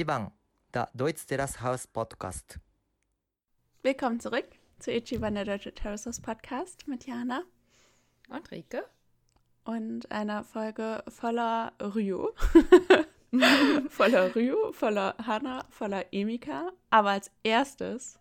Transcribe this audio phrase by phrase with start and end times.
[0.00, 0.30] 1番
[0.72, 2.58] der Deutsch Terrace House Podcast.
[3.82, 4.46] Willkommen zurück
[4.78, 7.42] zu Ichiban der Deutsche Terrace House Podcast mit Jana
[8.30, 8.86] Und Rike?
[9.64, 12.30] und einer Folge voller Ryu.
[13.90, 16.72] voller Ryu, voller Hana, voller Emika.
[16.88, 18.18] Aber als erstes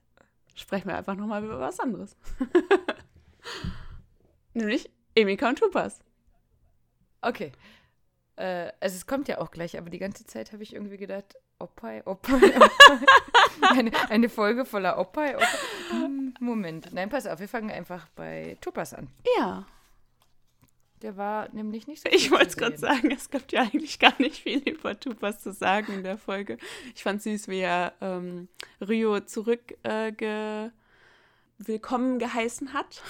[0.55, 2.17] sprechen wir einfach nochmal über was anderes.
[4.53, 6.01] Nämlich Emika und Tupas.
[7.21, 7.53] Okay.
[8.35, 11.37] Äh, also es kommt ja auch gleich, aber die ganze Zeit habe ich irgendwie gedacht,
[11.59, 12.99] Oppai, Oppai, Oppai.
[13.61, 15.47] eine, eine Folge voller Oppai, Oppai.
[15.89, 16.93] Hm, Moment.
[16.93, 19.09] Nein, pass auf, wir fangen einfach bei Tupas an.
[19.37, 19.65] Ja,
[21.01, 24.13] Der war nämlich nicht so ich wollte es gerade sagen, es gibt ja eigentlich gar
[24.19, 26.57] nicht viel über Tupas zu sagen in der Folge.
[26.95, 28.47] Ich fand süß, wie er ähm,
[28.81, 30.69] Rio zurück äh, ge
[31.61, 33.01] willkommen geheißen hat.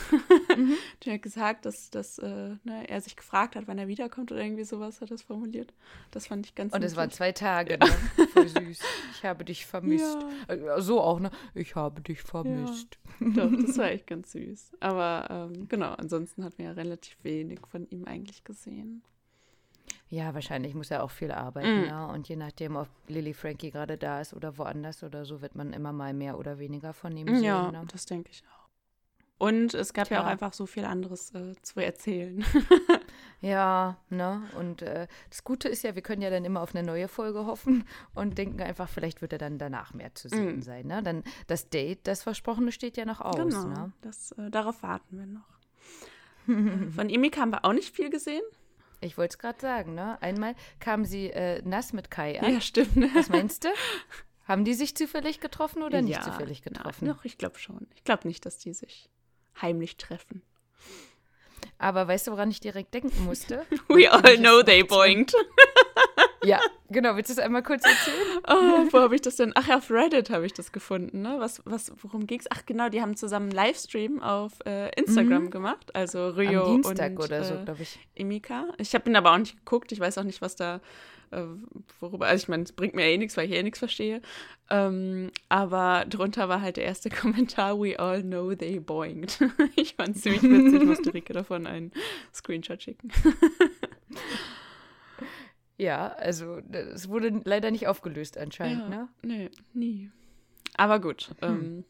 [0.57, 0.73] Mhm.
[1.05, 4.41] Der hat gesagt, dass, dass äh, ne, er sich gefragt hat, wann er wiederkommt oder
[4.41, 5.71] irgendwie sowas hat er das formuliert.
[6.09, 7.85] Das fand ich ganz Und es waren zwei Tage, ne?
[8.47, 8.79] Süß.
[9.13, 10.17] Ich habe dich vermisst.
[10.47, 10.55] Ja.
[10.55, 11.31] Äh, So auch, ne?
[11.53, 12.97] Ich habe dich vermisst.
[13.19, 14.71] Doch, das war echt ganz süß.
[14.79, 19.03] Aber ähm, genau, ansonsten hat man ja relativ wenig von ihm eigentlich gesehen.
[20.11, 21.87] Ja, wahrscheinlich muss er auch viel arbeiten, Mhm.
[21.87, 22.07] ne?
[22.07, 25.71] Und je nachdem, ob Lily Frankie gerade da ist oder woanders oder so, wird man
[25.73, 27.43] immer mal mehr oder weniger von ihm sehen.
[27.43, 27.83] Ja, Ne?
[27.91, 28.67] das denke ich auch.
[29.37, 30.25] Und es gab ja Tja.
[30.25, 32.43] auch einfach so viel anderes äh, zu erzählen.
[33.41, 34.41] Ja, ne?
[34.57, 37.45] Und äh, das Gute ist ja, wir können ja dann immer auf eine neue Folge
[37.45, 40.61] hoffen und denken einfach, vielleicht wird er dann danach mehr zu sehen Mm.
[40.61, 40.87] sein.
[40.87, 41.01] Ne?
[41.03, 43.35] Dann das Date, das Versprochene steht ja noch aus.
[43.35, 43.93] genau, Ne?
[44.01, 45.47] das, äh, darauf warten wir noch.
[46.95, 48.41] Von Emika haben wir auch nicht viel gesehen.
[49.01, 50.21] Ich wollte es gerade sagen, ne?
[50.21, 52.59] Einmal kam sie äh, nass mit Kai an.
[52.61, 52.95] stimmt.
[52.97, 53.09] Ne?
[53.13, 53.69] Was meinst du?
[54.45, 57.07] Haben die sich zufällig getroffen oder nicht Ja, zufällig na, getroffen?
[57.07, 57.87] Doch, ich glaube schon.
[57.95, 59.09] Ich glaube nicht, dass die sich
[59.61, 60.41] heimlich treffen.
[61.77, 63.65] Aber weißt du, woran ich direkt denken musste?
[63.87, 65.33] We all know they boinged.
[66.43, 66.59] ja,
[66.89, 67.15] genau.
[67.15, 68.39] Willst du es einmal kurz erzählen?
[68.47, 69.51] Oh, wo habe ich das denn?
[69.55, 71.21] Ach, ja, auf Reddit habe ich das gefunden.
[71.21, 71.35] Ne?
[71.39, 72.45] Was, was, worum ging's?
[72.49, 75.93] Ach, genau, die haben zusammen einen Livestream auf äh, Instagram gemacht.
[75.95, 77.99] Also Rio Am Dienstag und oder so, äh, glaube ich.
[78.15, 78.67] Emika.
[78.77, 79.91] Ich habe ihn aber auch nicht geguckt.
[79.91, 80.81] Ich weiß auch nicht, was da,
[81.31, 81.43] äh,
[81.99, 82.27] worüber.
[82.27, 84.21] Also, ich meine, es bringt mir eh nichts, weil ich eh nichts verstehe.
[84.69, 89.39] Ähm, aber drunter war halt der erste Kommentar: We all know they boinged.
[89.75, 90.81] ich fand es ziemlich witzig.
[90.81, 91.91] Ich musste Rike davon einen
[92.33, 93.09] Screenshot schicken.
[95.77, 99.07] Ja, also es wurde leider nicht aufgelöst anscheinend, ne?
[99.21, 100.11] Nee, nie.
[100.75, 101.33] Aber gut.
[101.41, 101.85] Ähm,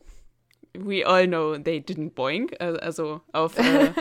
[0.73, 2.49] we all know they didn't boing.
[2.59, 3.91] äh, Also auf, äh,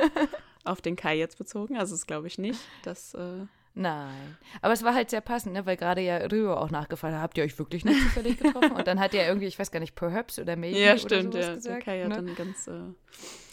[0.65, 1.79] auf den Kai jetzt bezogen.
[1.79, 2.61] Also, das glaube ich nicht.
[2.83, 3.15] Das.
[3.15, 3.47] Äh,
[3.81, 4.37] Nein.
[4.61, 5.65] Aber es war halt sehr passend, ne?
[5.65, 8.73] weil gerade ja Rio auch nachgefragt hat, habt ihr euch wirklich nicht zufällig getroffen?
[8.73, 11.33] Und dann hat er irgendwie, ich weiß gar nicht, perhaps oder maybe ja, oder stimmt.
[11.35, 11.55] sowas Ja.
[11.55, 11.85] gesagt.
[11.85, 12.15] Kai hat ne?
[12.17, 12.81] dann ganz äh,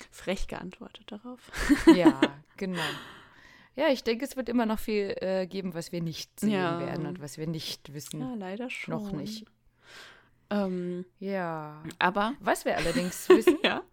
[0.09, 1.39] frech geantwortet darauf.
[1.95, 2.19] Ja,
[2.57, 2.81] genau.
[3.75, 6.79] Ja, ich denke, es wird immer noch viel äh, geben, was wir nicht sehen Ja.
[6.79, 8.19] werden und was wir nicht wissen.
[8.21, 8.95] Ja, leider schon.
[8.95, 9.45] Noch nicht.
[10.49, 11.83] Ähm, Ja.
[11.99, 12.33] aber.
[12.39, 13.83] Was wir allerdings wissen, Ja.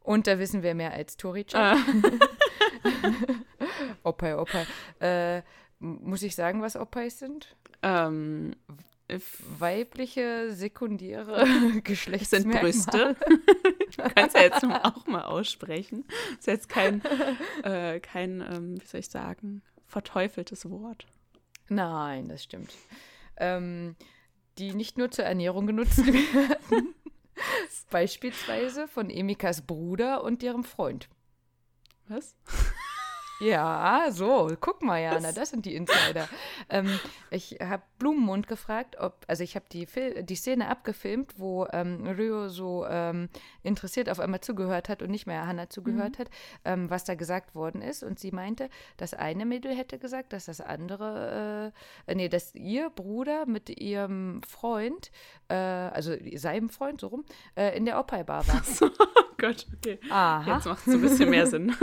[0.00, 2.02] und da wissen wir mehr als Tori-Chan,
[2.82, 2.82] Äh,
[4.04, 4.66] Oppai, Oppai,
[5.00, 5.42] äh,
[5.78, 7.56] muss ich sagen, was Oppais sind?
[7.82, 8.54] ähm,
[9.58, 12.60] Weibliche, sekundäre sind Geschlechtsmerkmale.
[12.60, 13.16] Brüste.
[13.96, 16.04] du kannst ja jetzt auch mal aussprechen.
[16.30, 17.02] Das ist jetzt kein,
[17.62, 21.06] äh, kein ähm, wie soll ich sagen, verteufeltes Wort.
[21.68, 22.72] Nein, das stimmt.
[23.36, 23.94] Ähm,
[24.58, 26.94] die nicht nur zur Ernährung genutzt werden.
[27.90, 31.08] Beispielsweise von Emikas Bruder und ihrem Freund.
[32.08, 32.34] Was?
[33.40, 36.26] Ja, so, guck mal, Jana, das sind die Insider.
[36.70, 36.88] ähm,
[37.30, 42.06] ich habe Blumenmund gefragt, ob, also ich habe die, Fil- die Szene abgefilmt, wo ähm,
[42.06, 43.28] Ryo so ähm,
[43.62, 46.28] interessiert auf einmal zugehört hat und nicht mehr Hannah zugehört hat,
[46.64, 48.02] ähm, was da gesagt worden ist.
[48.02, 51.72] Und sie meinte, das eine Mädel hätte gesagt, dass das andere,
[52.06, 55.10] äh, nee, dass ihr Bruder mit ihrem Freund,
[55.48, 57.24] äh, also seinem Freund, so rum,
[57.54, 58.62] äh, in der Oppai-Bar war.
[59.38, 59.98] Oh Gott, okay.
[60.08, 60.54] Aha.
[60.54, 61.76] Jetzt macht es ein bisschen mehr Sinn.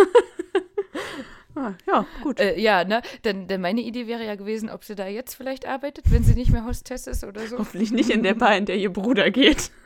[1.55, 2.39] Ah, ja, gut.
[2.39, 3.01] Äh, ja, ne?
[3.23, 6.35] Denn, denn meine Idee wäre ja gewesen, ob sie da jetzt vielleicht arbeitet, wenn sie
[6.35, 7.59] nicht mehr Hostess ist oder so.
[7.59, 9.71] Hoffentlich nicht in der Bar, in der ihr Bruder geht.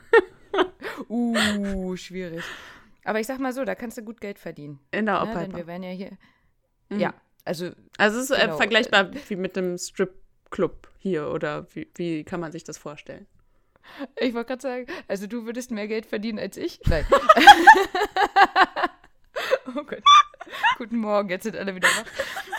[1.09, 2.43] Uh, schwierig.
[3.03, 4.79] Aber ich sag mal so, da kannst du gut Geld verdienen.
[4.91, 5.33] In der Ne?
[5.33, 5.57] Denn Opera.
[5.57, 6.17] wir werden ja hier.
[6.89, 6.99] Mhm.
[6.99, 7.13] Ja,
[7.45, 8.57] also Also es ist äh, Genau.
[8.57, 13.27] vergleichbar wie mit einem Stripclub hier oder wie, wie kann man sich das vorstellen?
[14.19, 16.79] ich wollte gerade sagen, also du würdest mehr Geld verdienen als ich.
[16.87, 17.05] Nein.
[19.67, 20.03] oh Gott.
[20.77, 22.05] Guten Morgen, jetzt sind alle wieder wach.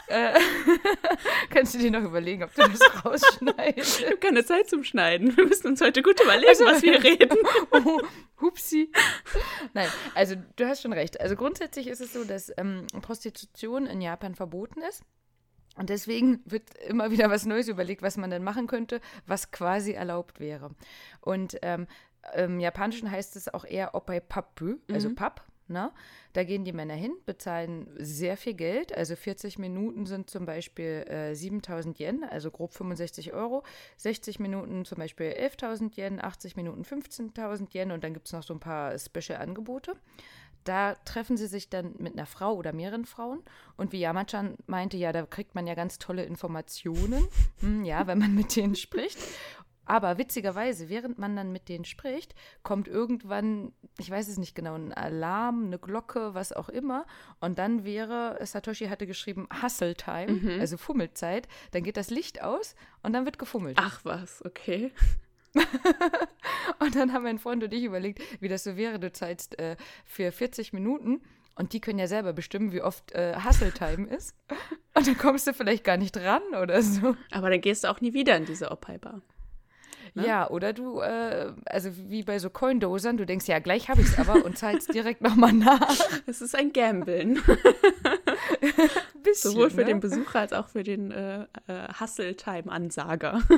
[0.08, 0.38] Äh,
[1.50, 4.00] kannst du dir noch überlegen, ob du das rausschneidest?
[4.00, 5.37] Ich habe keine Zeit zum Schneiden.
[5.37, 7.37] Wir müssen uns heute gut überlegen, was wir reden.
[7.73, 8.00] Oh,
[8.40, 8.90] hupsi.
[9.75, 11.20] Nein, also du hast schon recht.
[11.20, 15.02] Also grundsätzlich ist es so, dass ähm, Prostitution in Japan verboten ist.
[15.76, 19.93] Und deswegen wird immer wieder was Neues überlegt, was man denn machen könnte, was quasi
[19.93, 20.70] erlaubt wäre.
[21.20, 21.87] Und ähm,
[22.35, 25.14] im Japanischen heißt es auch eher Opai Pappu, also Mhm.
[25.14, 25.44] Papp.
[25.69, 25.93] Ne?
[26.32, 28.97] Da gehen die Männer hin, bezahlen sehr viel Geld.
[28.97, 33.65] Also 40 Minuten sind zum Beispiel äh, 7000 Yen, also grob 65 Euro.
[33.99, 38.43] 60 Minuten zum Beispiel 11.000 Yen, 80 Minuten 15.000 Yen und dann gibt es noch
[38.43, 39.97] so ein paar Special-Angebote.
[40.65, 43.43] Da treffen sie sich dann mit einer Frau oder mehreren Frauen.
[43.76, 47.26] Und wie Yamachan meinte, ja, da kriegt man ja ganz tolle Informationen,
[47.61, 49.19] hm, ja, wenn man mit denen spricht.
[49.88, 54.75] Aber witzigerweise, während man dann mit denen spricht, kommt irgendwann, ich weiß es nicht genau,
[54.75, 57.06] ein Alarm, eine Glocke, was auch immer.
[57.40, 60.61] Und dann wäre, Satoshi hatte geschrieben, Hustle Time, Mhm.
[60.61, 61.49] also Fummelzeit.
[61.73, 63.79] Dann geht das Licht aus und dann wird gefummelt.
[63.81, 64.93] Ach was, okay.
[66.79, 69.00] Und dann haben mein Freund und ich überlegt, wie das so wäre.
[69.00, 71.23] Du zahlst äh, für 40 Minuten
[71.56, 74.37] und die können ja selber bestimmen, wie oft äh, Hustle Time ist.
[74.94, 77.17] Und dann kommst du vielleicht gar nicht ran oder so.
[77.32, 79.23] Aber dann gehst du auch nie wieder in diese Opai-Bar.
[80.15, 80.27] Ne?
[80.27, 84.09] Ja, oder du, äh, also wie bei so Coindosern, du denkst, ja, gleich habe ich
[84.09, 85.79] es aber und zahlst direkt nochmal nach.
[86.27, 87.41] Es ist ein Gambeln.
[89.23, 89.85] Bisschen, Sowohl für ne?
[89.87, 93.43] den Besucher als auch für den äh, äh, Hustle-Time-Ansager.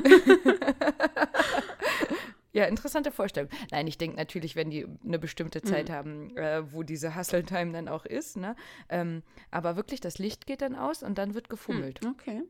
[2.53, 3.49] Ja, interessante Vorstellung.
[3.71, 5.93] Nein, ich denke natürlich, wenn die eine bestimmte Zeit Mhm.
[5.93, 8.57] haben, äh, wo diese Hustle-Time dann auch ist, ne?
[8.89, 12.01] Ähm, aber wirklich, das Licht geht dann aus und dann wird gefummelt.
[12.05, 12.43] Okay.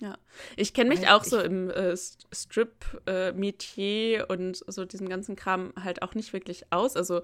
[0.00, 0.16] Ja.
[0.56, 5.72] Ich kenne mich Weil auch so im äh, St- Strip-Metier und so diesem ganzen Kram
[5.82, 6.96] halt auch nicht wirklich aus.
[6.96, 7.22] Also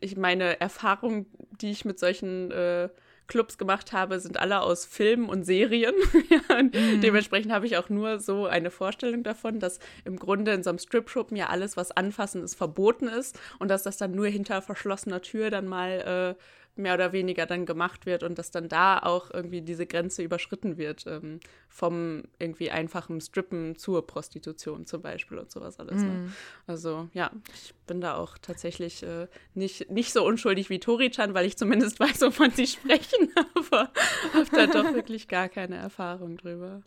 [0.00, 1.26] ich meine Erfahrungen,
[1.60, 2.88] die ich mit solchen äh,
[3.28, 5.94] Clubs gemacht habe, sind alle aus Filmen und Serien.
[6.30, 10.62] ja, und Dementsprechend habe ich auch nur so eine Vorstellung davon, dass im Grunde in
[10.62, 14.26] so einem Strip-Schuppen ja alles, was anfassen ist, verboten ist und dass das dann nur
[14.28, 16.42] hinter verschlossener Tür dann mal äh,
[16.78, 20.76] mehr oder weniger dann gemacht wird und dass dann da auch irgendwie diese Grenze überschritten
[20.76, 26.04] wird ähm, vom irgendwie einfachen Strippen zur Prostitution zum Beispiel und sowas alles.
[26.04, 26.32] Ne?
[26.66, 31.46] Also ja, ich bin da auch tatsächlich äh, nicht, nicht so unschuldig wie Tori-chan, weil
[31.46, 33.90] ich zumindest weiß, wovon sie sprechen, aber
[34.34, 36.82] habe da doch wirklich gar keine Erfahrung drüber.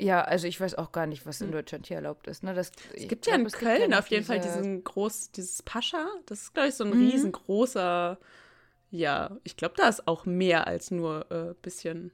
[0.00, 2.44] Ja, also ich weiß auch gar nicht, was in Deutschland hier erlaubt ist.
[2.44, 2.54] Ne?
[2.54, 3.02] Das, Hm.
[3.02, 6.06] Es gibt ja in Köln auf jeden Fall diesen groß, dieses Pascha.
[6.26, 6.98] Das ist, glaube ich, so ein Mhm.
[6.98, 8.18] riesengroßer,
[8.90, 12.12] ja, ich glaube, da ist auch mehr als nur ein äh, bisschen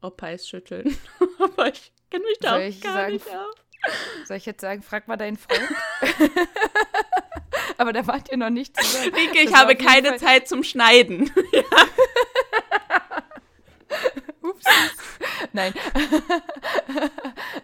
[0.00, 0.96] Opais schütteln.
[1.38, 3.54] Aber ich kenne mich da Soll auch gar sagen, nicht auf.
[4.26, 5.68] Soll ich jetzt sagen, frag mal deinen Freund?
[7.78, 9.12] Aber da wart ihr noch nicht zusammen.
[9.14, 11.30] Rike, ich habe keine Fall- Zeit zum Schneiden.
[14.42, 14.64] Ups.
[15.52, 15.72] Nein.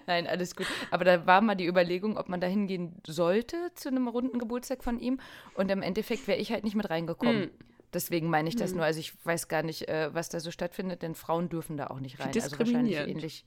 [0.06, 0.66] Nein, alles gut.
[0.90, 4.82] Aber da war mal die Überlegung, ob man da hingehen sollte zu einem runden Geburtstag
[4.82, 5.20] von ihm.
[5.54, 7.42] Und im Endeffekt wäre ich halt nicht mit reingekommen.
[7.44, 7.50] Hm.
[7.92, 8.84] Deswegen meine ich das nur.
[8.84, 12.00] Also ich weiß gar nicht, äh, was da so stattfindet, denn Frauen dürfen da auch
[12.00, 12.28] nicht rein.
[12.42, 13.44] Also wahrscheinlich ähnlich.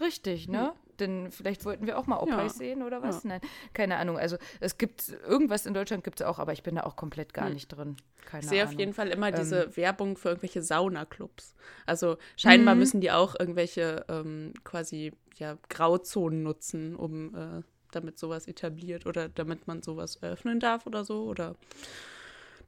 [0.00, 0.72] Richtig, ne?
[1.00, 2.58] Denn vielleicht wollten wir auch mal Opais Ja.
[2.58, 3.22] sehen oder was?
[3.22, 3.30] Ja.
[3.30, 3.40] Nein,
[3.72, 4.18] keine Ahnung.
[4.18, 7.34] Also es gibt, irgendwas in Deutschland gibt es auch, aber ich bin da auch komplett
[7.34, 7.54] gar Hm.
[7.54, 7.96] nicht drin.
[8.24, 8.74] Keine Ich sehe Ahnung.
[8.74, 9.36] auf jeden Fall immer Ähm.
[9.36, 11.54] diese Werbung für irgendwelche Saunaclubs.
[11.86, 12.80] Also scheinbar Mhm.
[12.80, 17.62] müssen die auch irgendwelche ähm, quasi ja, Grauzonen nutzen, um äh,
[17.92, 21.24] damit sowas etabliert oder damit man sowas eröffnen darf oder so.
[21.24, 21.54] Oder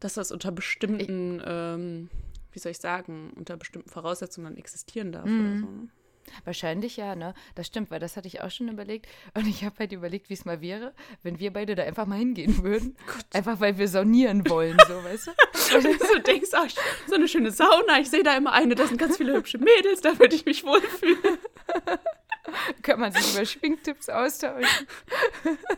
[0.01, 2.09] dass das unter bestimmten, ähm,
[2.53, 5.61] wie soll ich sagen, unter bestimmten Voraussetzungen existieren darf oder Mhm.
[5.61, 5.67] so.
[5.67, 5.89] ne?
[6.45, 7.35] Wahrscheinlich ja, ne?
[7.55, 9.07] Das stimmt, weil das hatte ich auch schon überlegt.
[9.35, 10.93] Und ich habe halt überlegt, wie es mal wäre,
[11.23, 12.95] wenn wir beide da einfach mal hingehen würden.
[13.33, 15.33] Einfach weil wir saunieren wollen, so, weißt du?
[16.15, 16.69] du denkst, ach,
[17.09, 20.03] so eine schöne Sauna, ich sehe da immer eine, da sind ganz viele hübsche Mädels,
[20.03, 21.39] da würde ich mich wohlfühlen.
[22.83, 24.87] Kann man sich über Schwingtipps austauschen.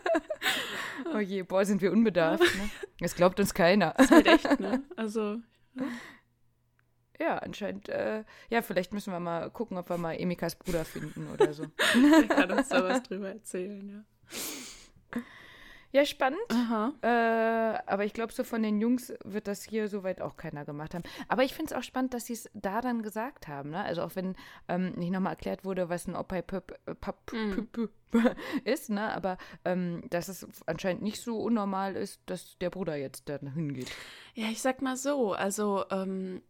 [1.14, 2.71] oh je, boah, sind wir unbedarft, ne?
[3.00, 3.99] Das glaubt uns keiner.
[3.99, 4.83] ist halt echt, ne?
[4.97, 5.38] Also,
[7.19, 11.28] Ja, anscheinend, äh, ja, vielleicht müssen wir mal gucken, ob wir mal Emikas Bruder finden
[11.33, 11.66] oder so.
[11.95, 15.21] der kann uns da was drüber erzählen, ja.
[15.92, 16.40] Ja, spannend.
[17.02, 20.94] Äh, aber ich glaube, so von den Jungs wird das hier soweit auch keiner gemacht
[20.94, 21.04] haben.
[21.28, 23.70] Aber ich finde es auch spannend, dass sie es da dann gesagt haben.
[23.70, 23.84] Ne?
[23.84, 24.34] Also auch wenn
[24.68, 26.42] ähm, nicht nochmal erklärt wurde, was ein Opai äh.
[26.42, 27.92] Püp,
[28.64, 29.12] ist, ne?
[29.12, 33.90] aber ähm, dass es anscheinend nicht so unnormal ist, dass der Bruder jetzt da hingeht.
[34.34, 36.40] Ja, ich sag mal so, also ähm,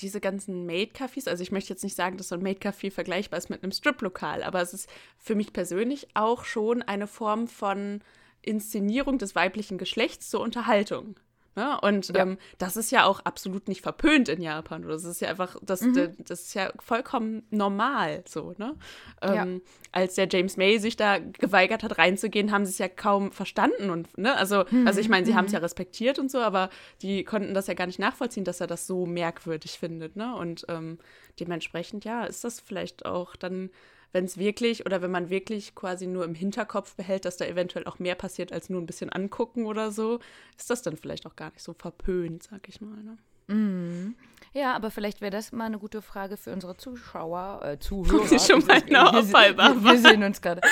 [0.00, 3.48] diese ganzen Maid-Cafés, also ich möchte jetzt nicht sagen, dass so ein Maid-Café vergleichbar ist
[3.48, 4.88] mit einem Strip-Lokal, aber es ist
[5.18, 8.00] für mich persönlich auch schon eine Form von
[8.42, 11.18] Inszenierung des weiblichen Geschlechts zur Unterhaltung.
[11.56, 11.76] Ne?
[11.80, 12.22] Und Ja.
[12.22, 14.82] ähm, das ist ja auch absolut nicht verpönt in Japan.
[14.82, 16.14] Das ist ja einfach, das, Mhm.
[16.24, 18.76] das ist ja vollkommen normal so, ne?
[19.20, 19.42] Ja.
[19.42, 23.32] Ähm, als der James May sich da geweigert hat, reinzugehen, haben sie es ja kaum
[23.32, 23.90] verstanden.
[23.90, 24.36] Und, ne?
[24.36, 24.86] also, Mhm.
[24.86, 26.70] also ich meine, sie haben es ja respektiert und so, aber
[27.02, 30.14] die konnten das ja gar nicht nachvollziehen, dass er das so merkwürdig findet.
[30.14, 30.36] Ne?
[30.36, 30.98] Und ähm,
[31.40, 33.70] dementsprechend, ja, ist das vielleicht auch dann,
[34.12, 37.86] wenn es wirklich oder wenn man wirklich quasi nur im Hinterkopf behält, dass da eventuell
[37.86, 40.18] auch mehr passiert als nur ein bisschen angucken oder so,
[40.56, 43.02] ist das dann vielleicht auch gar nicht so verpönt, sag ich mal.
[43.02, 43.18] Ne?
[43.48, 44.14] Mhm.
[44.54, 48.26] Ja, aber vielleicht wäre das mal eine gute Frage für unsere Zuschauer, äh, Zuhörer.
[48.26, 50.62] Sie schon mal wir, eine wir, wir, wir sehen uns gerade.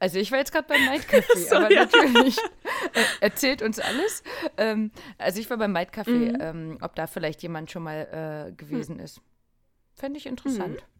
[0.00, 1.84] Also ich war jetzt gerade beim Night Café, So, aber ja.
[1.84, 4.22] natürlich äh, erzählt uns alles.
[4.56, 6.38] Ähm, also ich war beim Night Café, Mhm.
[6.40, 9.20] ähm, ob da vielleicht jemand schon mal äh, gewesen ist.
[9.94, 10.74] Fände ich interessant.
[10.74, 10.97] Mhm.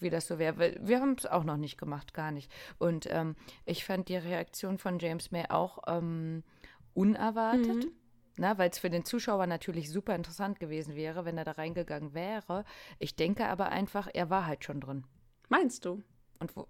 [0.00, 2.52] Wie das so wäre, wir haben es auch noch nicht gemacht, gar nicht.
[2.78, 3.34] Und ähm,
[3.64, 6.42] ich fand die Reaktion von James May auch ähm,
[6.94, 7.84] unerwartet.
[7.84, 7.92] Mhm.
[8.38, 12.12] Na, weil es für den Zuschauer natürlich super interessant gewesen wäre, wenn er da reingegangen
[12.12, 12.64] wäre.
[12.98, 15.04] Ich denke aber einfach, er war halt schon drin.
[15.48, 16.02] Meinst du?
[16.38, 16.68] Und wo,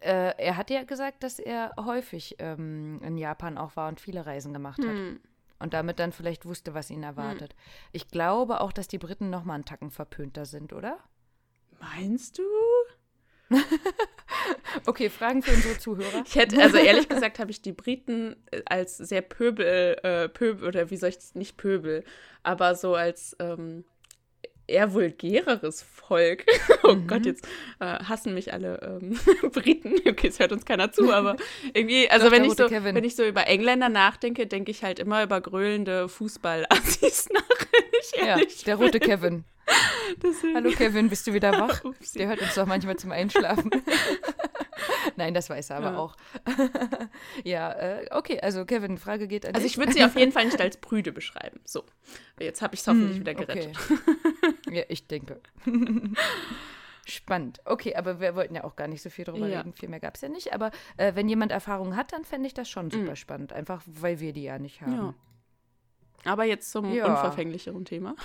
[0.00, 4.24] äh, er hat ja gesagt, dass er häufig ähm, in Japan auch war und viele
[4.24, 4.86] Reisen gemacht hat.
[4.86, 5.20] Hm.
[5.58, 7.56] Und damit dann vielleicht wusste, was ihn erwartet.
[7.92, 10.98] Ich glaube auch, dass die Briten noch mal einen Tacken verpönter sind, oder?
[11.80, 12.42] Meinst du?
[14.86, 16.22] Okay, Fragen für unsere Zuhörer.
[16.26, 20.66] Ich hätte, also ehrlich gesagt, habe ich die Briten äh, als sehr Pöbel, äh, Pöbel,
[20.68, 22.04] oder wie soll ich das, nicht Pöbel,
[22.42, 23.84] aber so als ähm,
[24.66, 26.44] eher vulgäreres Volk.
[26.82, 27.06] oh Mhm.
[27.06, 27.46] Gott, jetzt
[27.80, 29.18] äh, hassen mich alle ähm,
[29.52, 29.94] Briten.
[30.08, 31.36] Okay, es hört uns keiner zu, aber
[31.72, 32.94] irgendwie, also Doch, wenn ich, so, Kevin.
[32.94, 38.38] wenn ich so über Engländer nachdenke, denke ich halt immer über gröhlende Fußball-Assis nach, Ja,
[38.66, 39.00] der rote.
[39.00, 39.44] Kevin.
[40.22, 41.84] Deswegen- Hallo Kevin, bist du wieder wach?
[41.84, 42.18] Upsi.
[42.18, 43.70] Der hört uns doch manchmal zum Einschlafen.
[45.16, 45.98] Nein, das weiß er aber Ja.
[45.98, 46.16] auch.
[47.44, 49.72] ja, äh, okay, also Kevin, Frage geht an Also dich.
[49.72, 51.60] ich würde sie auf jeden Fall nicht als prüde beschreiben.
[51.64, 51.84] So,
[52.38, 53.76] jetzt habe ich es hoffentlich Hm, wieder gerettet.
[53.78, 54.76] Okay.
[54.76, 55.40] ja, ich denke.
[57.06, 57.60] Spannend.
[57.64, 59.60] Okay, aber wir wollten ja auch gar nicht so viel drüber Ja.
[59.60, 59.72] reden.
[59.72, 60.52] Viel mehr gab es ja nicht.
[60.52, 63.16] Aber äh, wenn jemand Erfahrung hat, dann fände ich das schon super Mhm.
[63.16, 63.52] spannend.
[63.52, 64.92] Einfach, weil wir die ja nicht haben.
[64.92, 65.14] Ja.
[66.24, 68.16] Aber jetzt zum unverfänglicheren Thema.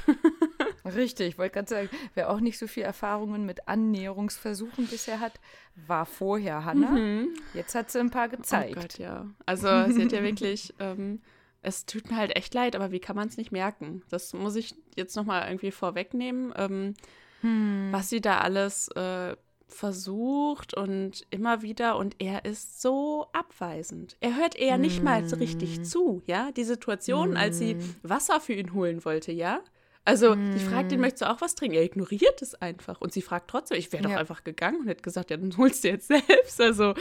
[0.86, 5.40] Richtig, ich wollte gerade sagen, wer auch nicht so viel Erfahrungen mit Annäherungsversuchen bisher hat,
[5.88, 7.28] war vorher Hannah.
[7.54, 8.76] Jetzt hat sie ein paar gezeigt.
[8.78, 9.28] Oh Gott, ja.
[9.46, 11.22] Also sie hat ja wirklich, ähm,
[11.62, 14.02] es tut mir halt echt leid, aber wie kann man es nicht merken?
[14.10, 16.94] Das muss ich jetzt nochmal irgendwie vorwegnehmen, ähm,
[17.42, 17.90] Hm.
[17.92, 19.36] was sie da alles äh,
[19.68, 24.16] versucht und immer wieder und er ist so abweisend.
[24.20, 25.40] Er hört eher nicht mal so Hm.
[25.42, 26.52] richtig zu, ja?
[26.52, 29.62] Die Situation, als sie Wasser für ihn holen wollte, ja?
[30.04, 30.52] Also, Hm.
[30.54, 31.76] die fragt ihn, möchtest du auch was trinken?
[31.78, 33.02] Er ignoriert es einfach.
[33.02, 34.18] Und sie fragt trotzdem, ich wäre doch Ja.
[34.18, 36.08] einfach gegangen und hätte gesagt, ja, dann holst du jetzt
[36.48, 36.60] selbst.
[36.60, 36.94] Also,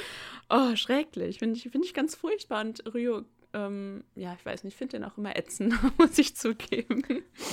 [0.51, 1.39] oh, schrecklich.
[1.39, 2.61] Finde ich, find ich ganz furchtbar.
[2.61, 3.23] Und Rio,
[3.55, 7.03] ähm, ja, ich weiß nicht, ich finde den auch immer ätzend, muss ich zugeben.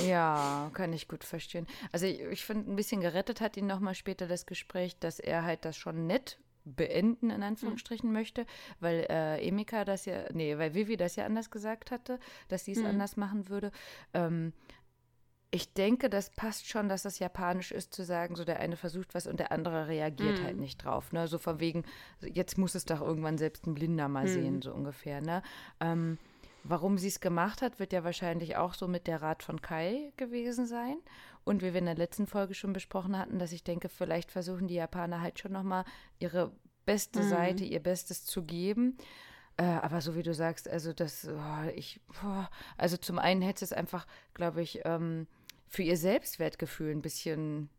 [0.06, 1.66] Ja, kann ich gut verstehen.
[1.92, 5.44] Also ich, ich finde, ein bisschen gerettet hat ihn nochmal später das Gespräch, dass er
[5.44, 8.46] halt das schon nett beenden, in Anführungsstrichen, möchte,
[8.82, 12.74] weil äh, Emika das ja, nee, weil Vivi das ja anders gesagt hatte, dass sie
[12.74, 12.88] es Mhm.
[12.88, 13.72] anders machen würde.
[14.14, 14.52] Ähm,
[15.50, 19.16] ich denke, das passt schon, dass das japanisch ist, zu sagen, so der eine versucht
[19.16, 20.44] was und der andere reagiert Mhm.
[20.44, 21.14] halt nicht drauf.
[21.14, 21.28] Ne?
[21.28, 21.84] So von wegen,
[22.22, 24.30] jetzt muss es doch irgendwann selbst ein Blinder mal Mhm.
[24.30, 25.22] sehen, so ungefähr.
[25.22, 25.42] Ne?
[25.80, 26.18] Ähm,
[26.64, 30.12] warum sie es gemacht hat, wird ja wahrscheinlich auch so mit der Rat von Kai
[30.18, 30.98] gewesen sein.
[31.46, 34.68] Und wie wir in der letzten Folge schon besprochen hatten, dass ich denke, vielleicht versuchen
[34.68, 35.86] die Japaner halt schon nochmal
[36.20, 36.52] ihre
[36.86, 37.28] beste Mhm.
[37.28, 38.98] Seite, ihr Bestes zu geben.
[39.56, 43.64] Äh, aber so wie du sagst, also das, oh, ich, boah, also zum einen hätte
[43.64, 45.26] es einfach, glaube ich, ähm,
[45.70, 47.70] für ihr Selbstwertgefühl ein bisschen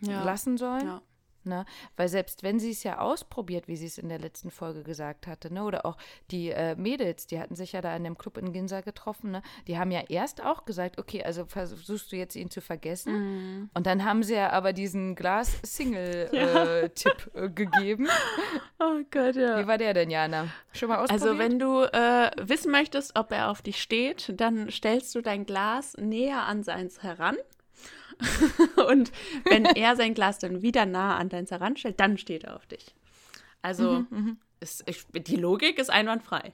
[0.00, 0.86] lassen sollen.
[0.86, 1.02] Ja.
[1.46, 1.64] Ne?
[1.96, 5.26] Weil selbst wenn sie es ja ausprobiert, wie sie es in der letzten Folge gesagt
[5.26, 5.64] hatte, ne?
[5.64, 5.96] oder auch
[6.30, 9.42] die äh, Mädels, die hatten sich ja da in dem Club in Ginza getroffen, ne?
[9.66, 13.12] die haben ja erst auch gesagt, okay, also versuchst du jetzt ihn zu vergessen.
[13.12, 13.70] Mhm.
[13.74, 18.08] Und dann haben sie ja aber diesen Glas-Single-Tipp äh, gegeben.
[18.80, 19.58] Oh Gott, ja.
[19.58, 20.48] Wie war der denn, Jana?
[20.72, 21.22] Schon mal ausprobiert?
[21.22, 25.46] Also, wenn du äh, wissen möchtest, ob er auf dich steht, dann stellst du dein
[25.46, 27.36] Glas näher an seins heran.
[28.88, 29.12] Und
[29.44, 32.94] wenn er sein Glas dann wieder nah an deins heranstellt, dann steht er auf dich.
[33.62, 36.52] Also, Mhm, ist, ich, die Logik ist einwandfrei.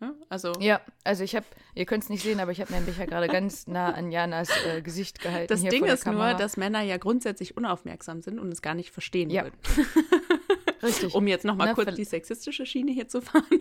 [0.00, 2.98] Ja, Also, Ja, also ich habe, ihr könnt es nicht sehen, aber ich habe nämlich
[2.98, 5.48] ja gerade ganz nah an Janas äh, Gesicht gehalten.
[5.48, 6.34] das Ding ist nur, Kamera.
[6.34, 9.42] dass Männer ja grundsätzlich unaufmerksam sind und es gar nicht verstehen Ja.
[9.44, 9.56] würden.
[10.82, 11.14] Richtig.
[11.14, 13.44] Um jetzt nochmal Na, kurz die sexistische Schiene hier zu fahren.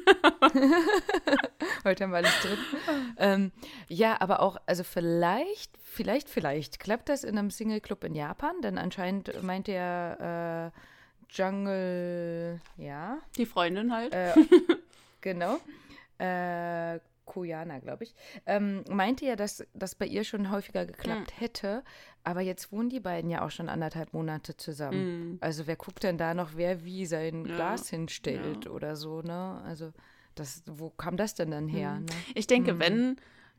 [1.84, 2.58] Heute haben wir alles drin.
[3.18, 3.52] ähm,
[3.88, 8.78] ja, aber auch, also vielleicht, vielleicht, vielleicht klappt das in einem Single-Club in Japan, denn
[8.78, 14.14] anscheinend meint der äh, Jungle, ja, Die Freundin halt.
[14.14, 14.34] äh,
[15.22, 15.58] genau.
[16.20, 18.16] Äh, Koyana, glaube ich,
[18.48, 21.40] ähm, meinte ja, dass das bei ihr schon häufiger geklappt Mhm.
[21.40, 21.84] hätte.
[22.24, 25.38] Aber jetzt wohnen die beiden ja auch schon anderthalb Monate zusammen.
[25.42, 29.62] Also wer guckt denn da noch, wer wie sein Ja, Glas hinstellt oder so, ne?
[29.66, 29.92] Also
[30.36, 32.00] das, wo kam das denn dann her?
[32.00, 32.06] Ne?
[32.36, 33.18] Ich denke, wenn,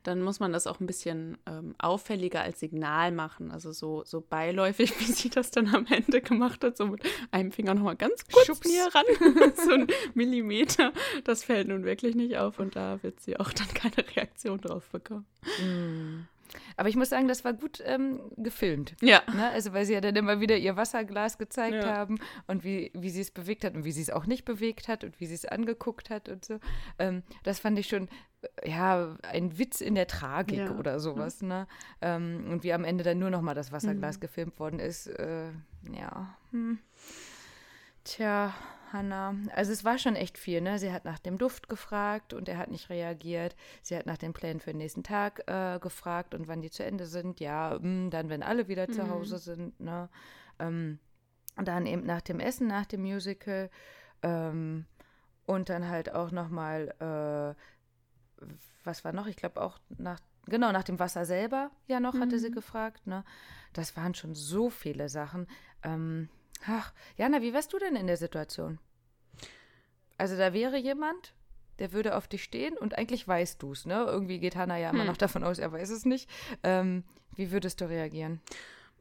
[0.08, 3.50] dann muss man das auch ein bisschen ähm, auffälliger als Signal machen.
[3.50, 7.52] Also so, so beiläufig, wie sie das dann am Ende gemacht hat, so mit einem
[7.52, 8.66] Finger nochmal ganz kurz Schubs.
[8.66, 10.92] näher ran, so ein Millimeter.
[11.24, 14.88] Das fällt nun wirklich nicht auf und da wird sie auch dann keine Reaktion drauf
[14.88, 15.26] bekommen.
[16.76, 18.94] Aber ich muss sagen, das war gut ähm, gefilmt.
[19.00, 19.22] Ja.
[19.34, 19.48] Ne?
[19.50, 21.94] Also weil sie ja dann immer wieder ihr Wasserglas gezeigt Ja.
[21.96, 24.88] haben und wie, wie sie es bewegt hat und wie sie es auch nicht bewegt
[24.88, 26.58] hat und wie sie es angeguckt hat und so.
[26.98, 28.08] Ähm, das fand ich schon,
[28.62, 30.70] äh, ja, ein Witz in der Tragik Ja.
[30.76, 31.42] oder sowas.
[31.42, 31.66] Ne?
[32.00, 34.20] Ähm, und wie am Ende dann nur noch mal das Wasserglas Mhm.
[34.20, 35.50] gefilmt worden ist, äh,
[35.92, 36.34] ja.
[36.52, 36.78] Hm.
[38.04, 38.54] Tja,
[38.92, 40.78] Hannah, also es war schon echt viel, ne?
[40.78, 43.56] Sie hat nach dem Duft gefragt und er hat nicht reagiert.
[43.82, 46.84] Sie hat nach den Plänen für den nächsten Tag äh, gefragt und wann die zu
[46.84, 47.40] Ende sind.
[47.40, 50.08] Ja, mm, dann, wenn alle wieder zu Hause sind, ne?
[50.58, 50.98] Ähm,
[51.56, 53.70] und dann eben nach dem Essen, nach dem Musical
[54.22, 54.86] ähm,
[55.44, 58.46] und dann halt auch nochmal, äh,
[58.84, 59.26] was war noch?
[59.26, 63.24] Ich glaube auch nach, genau, nach dem Wasser selber ja noch, hatte sie gefragt, ne?
[63.72, 65.46] Das waren schon so viele Sachen.
[65.82, 66.28] Ähm,
[66.66, 68.78] ach, Jana, wie wärst du denn in der Situation?
[70.16, 71.34] Also da wäre jemand,
[71.78, 74.04] der würde auf dich stehen und eigentlich weißt du es, ne?
[74.06, 76.28] Irgendwie geht Hannah ja immer noch davon aus, er weiß es nicht.
[76.62, 77.04] Ähm,
[77.36, 78.40] wie würdest du reagieren?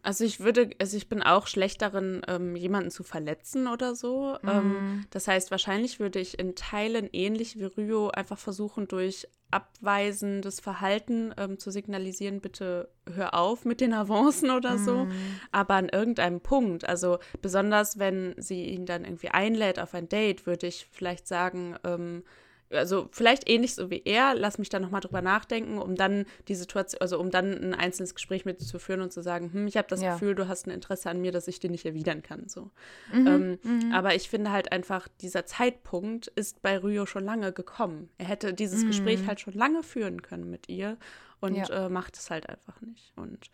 [0.04, 4.38] Also ich würde, also ich bin auch schlecht darin, ähm, jemanden zu verletzen oder so.
[4.46, 10.60] Ähm, das heißt, wahrscheinlich würde ich in Teilen ähnlich wie Rio einfach versuchen, durch abweisendes
[10.60, 15.08] Verhalten ähm, zu signalisieren, bitte hör auf mit den Avancen oder so.
[15.52, 20.46] Aber an irgendeinem Punkt, also besonders wenn sie ihn dann irgendwie einlädt auf ein Date,
[20.46, 22.24] würde ich vielleicht sagen, ähm,
[22.70, 26.56] also vielleicht ähnlich so wie er, lass mich da nochmal drüber nachdenken, um dann die
[26.56, 29.68] Situation, also um dann ein einzelnes Gespräch mit dir zu führen und zu sagen, hm,
[29.68, 30.14] ich habe das Ja.
[30.14, 32.48] Gefühl, du hast ein Interesse an mir, das ich dir nicht erwidern kann.
[32.50, 32.72] So.
[33.14, 33.58] ähm,
[33.92, 38.10] Aber ich finde halt einfach, dieser Zeitpunkt ist bei Ryo schon lange gekommen.
[38.18, 40.98] Er hätte dieses Gespräch halt schon lange führen können mit ihr
[41.40, 41.86] und Ja.
[41.86, 43.14] äh, macht es halt einfach nicht.
[43.16, 43.50] Und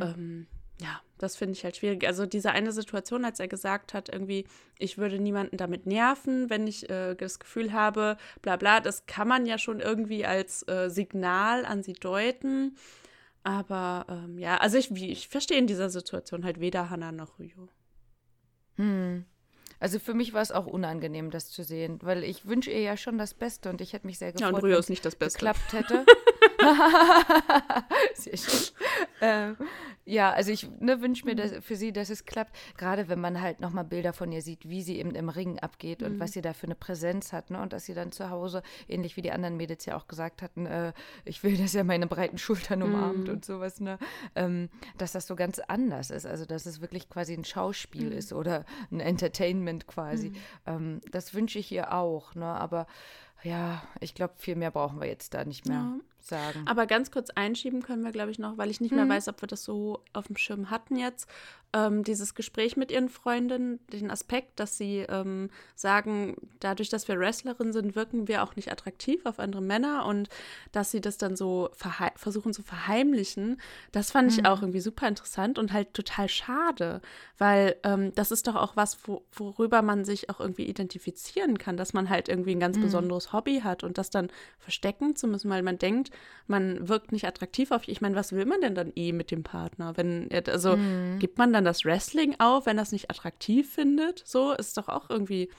[0.00, 0.46] ähm,
[0.82, 2.06] ja, das finde ich halt schwierig.
[2.06, 4.46] Also diese eine Situation, als er gesagt hat, irgendwie,
[4.78, 9.28] ich würde niemanden damit nerven, wenn ich äh, das Gefühl habe, bla bla, das kann
[9.28, 12.76] man ja schon irgendwie als äh, Signal an sie deuten.
[13.44, 17.68] Aber ähm, ja, also ich, ich verstehe in dieser Situation halt weder Hannah noch Ryo.
[18.76, 19.24] Hm.
[19.80, 22.96] Also für mich war es auch unangenehm, das zu sehen, weil ich wünsche ihr ja
[22.96, 25.16] schon das Beste und ich hätte mich sehr Ja, gefreut, und Ryo ist nicht das
[25.16, 25.38] Beste.
[25.38, 26.06] geklappt hätte.
[28.14, 28.74] Sehr schön.
[29.20, 29.56] Ähm,
[30.04, 32.56] ja, also ich ne, wünsche mir dass, für sie, dass es klappt.
[32.76, 36.02] Gerade wenn man halt nochmal Bilder von ihr sieht, wie sie eben im Ring abgeht
[36.02, 37.50] und was sie da für eine Präsenz hat.
[37.50, 37.60] Ne?
[37.60, 40.66] Und dass sie dann zu Hause, ähnlich wie die anderen Mädels ja auch gesagt hatten,
[40.66, 40.92] äh,
[41.24, 43.98] ich will, dass er meine breiten Schultern umarmt und sowas, ne?
[44.34, 46.26] Ähm, dass das so ganz anders ist.
[46.26, 50.32] Also dass es wirklich quasi ein Schauspiel ist oder ein Entertainment quasi.
[50.66, 52.34] Ähm, das wünsche ich ihr auch.
[52.34, 52.46] Ne?
[52.46, 52.86] Aber
[53.44, 56.11] ja, ich glaube, viel mehr brauchen wir jetzt da nicht mehr Ja.
[56.26, 56.64] Sagen.
[56.66, 59.42] Aber ganz kurz einschieben können wir, glaube ich, noch, weil ich nicht mehr weiß, ob
[59.42, 61.28] wir das so auf dem Schirm hatten jetzt.
[61.74, 67.18] Ähm, dieses Gespräch mit ihren Freundinnen, den Aspekt, dass sie ähm, sagen, dadurch, dass wir
[67.18, 70.28] Wrestlerin sind, wirken wir auch nicht attraktiv auf andere Männer und
[70.72, 71.70] dass sie das dann so
[72.16, 73.58] versuchen zu verheimlichen,
[73.90, 77.00] das fand ich auch irgendwie super interessant und halt total schade,
[77.38, 81.78] weil ähm, das ist doch auch was, wo, worüber man sich auch irgendwie identifizieren kann,
[81.78, 85.48] dass man halt irgendwie ein ganz besonderes Hobby hat und das dann verstecken zu müssen,
[85.50, 86.10] weil man denkt,
[86.46, 87.88] man wirkt nicht attraktiv auf.
[87.88, 89.96] Ich meine, was will man denn dann eh mit dem Partner?
[89.96, 90.76] Wenn, er- also
[91.18, 94.22] gibt man dann das Wrestling auf, wenn es nicht attraktiv findet?
[94.26, 95.50] So ist doch auch irgendwie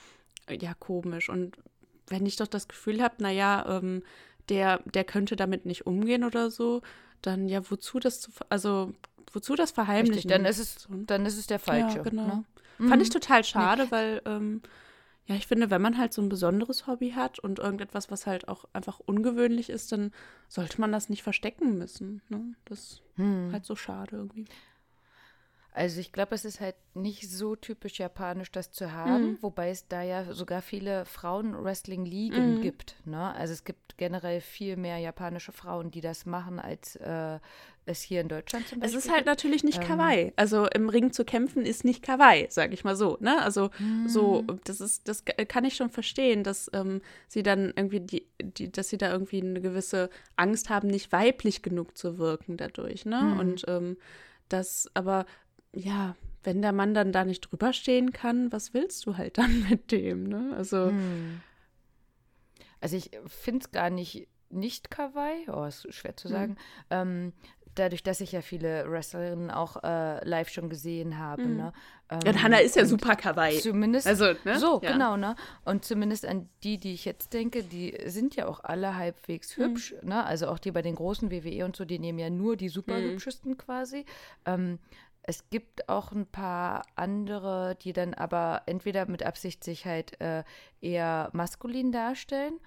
[0.47, 1.29] äh, ja komisch.
[1.29, 1.57] Und
[2.07, 4.03] wenn ich doch das Gefühl habe, naja, ähm,
[4.49, 6.81] der, der könnte damit nicht umgehen oder so,
[7.21, 8.93] dann ja, wozu das zu, also
[9.31, 10.15] wozu das verheimlichen?
[10.15, 10.89] Richtig, dann ist es, So.
[11.05, 11.97] dann ist es der falsche.
[11.97, 12.43] Ja, genau.
[12.79, 12.89] Ne?
[12.89, 14.61] Fand ich total schade, weil, ähm,
[15.25, 18.49] ja, ich finde, wenn man halt so ein besonderes Hobby hat und irgendetwas, was halt
[18.49, 20.11] auch einfach ungewöhnlich ist, dann
[20.49, 22.21] sollte man das nicht verstecken müssen.
[22.27, 22.55] Ne?
[22.65, 23.49] Das ist Hm.
[23.53, 24.45] halt so schade irgendwie.
[25.75, 29.37] Also ich glaube, es ist halt nicht so typisch japanisch, das zu haben, Mhm.
[29.41, 32.61] wobei es da ja sogar viele Frauen-Wrestling-Ligen Mhm.
[32.61, 32.95] gibt.
[33.05, 33.33] Ne?
[33.35, 37.39] Also es gibt generell viel mehr japanische Frauen, die das machen, als äh,
[37.85, 39.87] es hier in Deutschland zum Es Beispiel ist halt natürlich nicht Ähm.
[39.87, 40.33] Kawaii.
[40.35, 43.17] Also im Ring zu kämpfen ist nicht Kawaii, sag ich mal so.
[43.19, 43.41] Ne?
[43.41, 43.69] Also
[44.05, 44.59] so, Hm.
[44.65, 48.89] das ist, das kann ich schon verstehen, dass ähm, sie dann irgendwie die, die, dass
[48.89, 53.05] sie da irgendwie eine gewisse Angst haben, nicht weiblich genug zu wirken dadurch.
[53.05, 53.19] Ne?
[53.19, 53.39] Hm.
[53.39, 53.97] Und ähm,
[54.49, 55.25] das, aber
[55.75, 59.63] ja, wenn der Mann dann da nicht drüber stehen kann, was willst du halt dann
[59.69, 60.23] mit dem?
[60.23, 60.53] Ne?
[60.55, 61.41] Also Hm.
[62.81, 66.31] Also ich finde es gar nicht nicht Kawaii, oh, ist schwer zu Mhm.
[66.31, 66.57] sagen,
[66.91, 67.33] ähm,
[67.73, 71.47] dadurch, dass ich ja viele Wrestlerinnen auch äh, live schon gesehen habe.
[71.47, 71.73] Ne?
[72.11, 73.59] Ähm, Ja, und Hannah ist ja super kawaii.
[73.61, 74.59] Zumindest, Also, ne?
[74.59, 74.91] so, Ja.
[74.91, 75.35] genau, ne?
[75.65, 79.63] Und zumindest an die, die ich jetzt denke, die sind ja auch alle halbwegs Mhm.
[79.63, 80.23] hübsch, ne?
[80.23, 82.99] Also auch die bei den großen WWE und so, die nehmen ja nur die super
[82.99, 83.05] Mhm.
[83.05, 84.05] hübschesten quasi.
[84.45, 84.77] Ähm,
[85.23, 90.43] es gibt auch ein paar andere, die dann aber entweder mit Absicht sich halt äh,
[90.81, 92.59] eher maskulin darstellen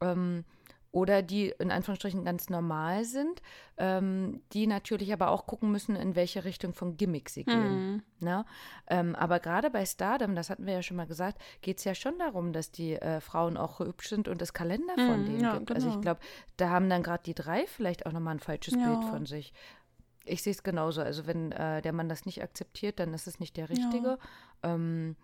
[0.00, 0.44] ähm,
[0.92, 3.42] oder die in Anführungsstrichen ganz normal sind,
[3.76, 7.92] ähm, die natürlich aber auch gucken müssen, in welche Richtung von Gimmick sie gehen.
[7.96, 8.02] Mhm.
[8.20, 8.46] Ne?
[8.86, 11.94] Ähm, aber gerade bei Stardom, das hatten wir ja schon mal gesagt, geht es ja
[11.94, 15.40] schon darum, dass die äh, Frauen auch hübsch sind und es Kalender von Mhm, denen
[15.40, 15.70] ja, gibt.
[15.72, 16.02] Also ich genau.
[16.02, 16.20] glaube,
[16.56, 18.84] da haben dann gerade die drei vielleicht auch nochmal ein falsches Ja.
[18.86, 19.52] Bild von sich.
[20.26, 21.00] Ich sehe es genauso.
[21.02, 24.18] Also wenn äh, der Mann das nicht akzeptiert, dann ist es nicht der Richtige.
[24.62, 25.16] Ähm,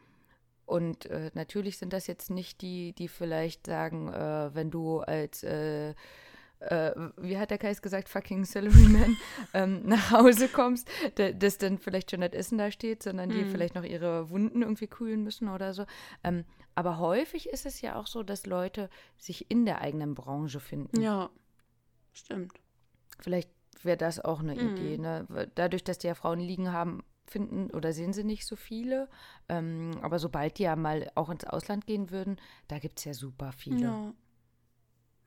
[0.64, 5.42] und äh, natürlich sind das jetzt nicht die, die vielleicht sagen, äh, wenn du als,
[5.42, 5.90] äh,
[6.60, 9.16] äh, wie hat der Kais gesagt, fucking Salaryman
[9.54, 13.42] ähm, nach Hause kommst, da, dass dann vielleicht schon das Essen da steht, sondern die
[13.42, 13.48] Mhm.
[13.50, 15.84] vielleicht noch ihre Wunden irgendwie kühlen müssen oder so.
[16.22, 16.44] Ähm,
[16.76, 18.88] aber häufig ist es ja auch so, dass Leute
[19.18, 21.00] sich in der eigenen Branche finden.
[21.02, 21.28] Ja,
[22.12, 22.52] stimmt.
[23.18, 23.50] Vielleicht
[23.84, 24.76] wäre das auch eine Mhm.
[24.76, 24.98] Idee.
[24.98, 25.48] Ne?
[25.54, 29.08] Dadurch, dass die ja Frauen liegen haben, finden oder sehen sie nicht so viele.
[29.48, 32.36] Ähm, aber sobald die ja mal auch ins Ausland gehen würden,
[32.68, 33.80] da gibt es ja super viele.
[33.86, 34.12] Ja.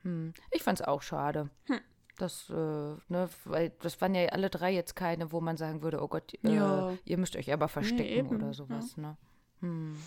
[0.04, 0.34] Hm.
[0.52, 1.50] Ich fand es auch schade.
[1.66, 1.80] Hm.
[2.18, 6.02] Das, äh, ne, weil das waren ja alle drei jetzt keine, wo man sagen würde,
[6.02, 6.94] oh Gott, äh, Ja.
[7.06, 8.54] ihr müsst euch aber verstecken eben, oder ja.
[8.54, 8.96] sowas.
[8.98, 9.18] Ne?
[9.62, 9.98] Hm.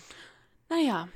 [0.69, 1.07] Naja,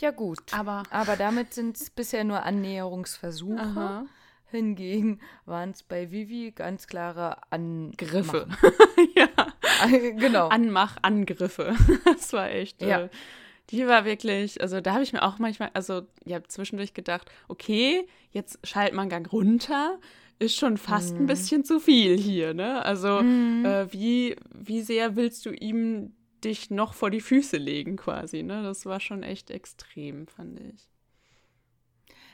[0.00, 0.52] Ja gut.
[0.52, 0.82] aber.
[0.90, 3.60] Aber damit sind es bisher nur Annäherungsversuche.
[3.60, 4.06] Aha.
[4.52, 7.36] Hingegen waren es bei Vivi ganz klare
[7.96, 8.46] Griffe.
[8.46, 8.48] Angriffe.
[9.16, 9.28] ja.
[10.18, 10.48] genau.
[10.48, 11.74] Anmach-Angriffe.
[12.04, 12.80] das war echt.
[12.82, 13.02] Ja.
[13.02, 13.08] Äh,
[13.70, 18.06] die war wirklich, also da habe ich mir auch manchmal, also ja, zwischendurch gedacht, okay,
[18.30, 19.98] jetzt schalt einen Gang runter.
[20.38, 21.20] Ist schon fast Mhm.
[21.20, 22.84] ein bisschen zu viel hier, ne?
[22.84, 28.42] Also, äh, wie, wie sehr willst du ihm dich noch vor die Füße legen, quasi,
[28.42, 28.62] ne?
[28.64, 30.88] Das war schon echt extrem, fand ich.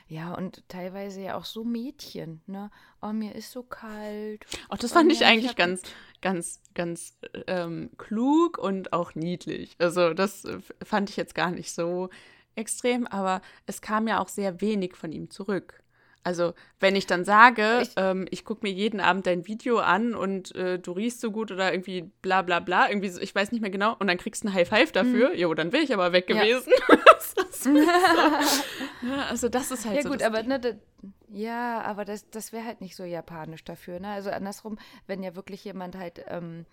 [0.09, 2.71] Ja, und teilweise ja auch so Mädchen, ne?
[3.01, 4.43] Oh, mir ist so kalt.
[4.67, 5.83] Auch das Oh fand ich ja, eigentlich hab- ganz,
[6.21, 9.75] ganz, ganz ähm, klug und auch niedlich.
[9.77, 12.09] Also das äh, fand ich jetzt gar nicht so
[12.55, 15.83] extrem, aber es kam ja auch sehr wenig von ihm zurück.
[16.23, 20.13] Also wenn ich dann sage, Ich- ähm, ich gucke mir jeden Abend dein Video an
[20.15, 23.51] und äh, du riechst so gut oder irgendwie bla bla bla, irgendwie so, ich weiß
[23.51, 25.93] nicht mehr genau, und dann kriegst du ein High Five dafür, jo, dann wäre ich
[25.93, 26.35] aber weg Mhm.
[26.35, 26.41] Ja.
[26.43, 26.73] gewesen.
[27.05, 27.69] das so.
[29.01, 30.69] ja, also das ist halt Ja so gut, das aber ne, da,
[31.29, 34.09] ja, aber das, das wäre halt nicht so japanisch dafür, ne?
[34.09, 34.77] Also andersrum,
[35.07, 36.65] wenn ja wirklich jemand halt ähm,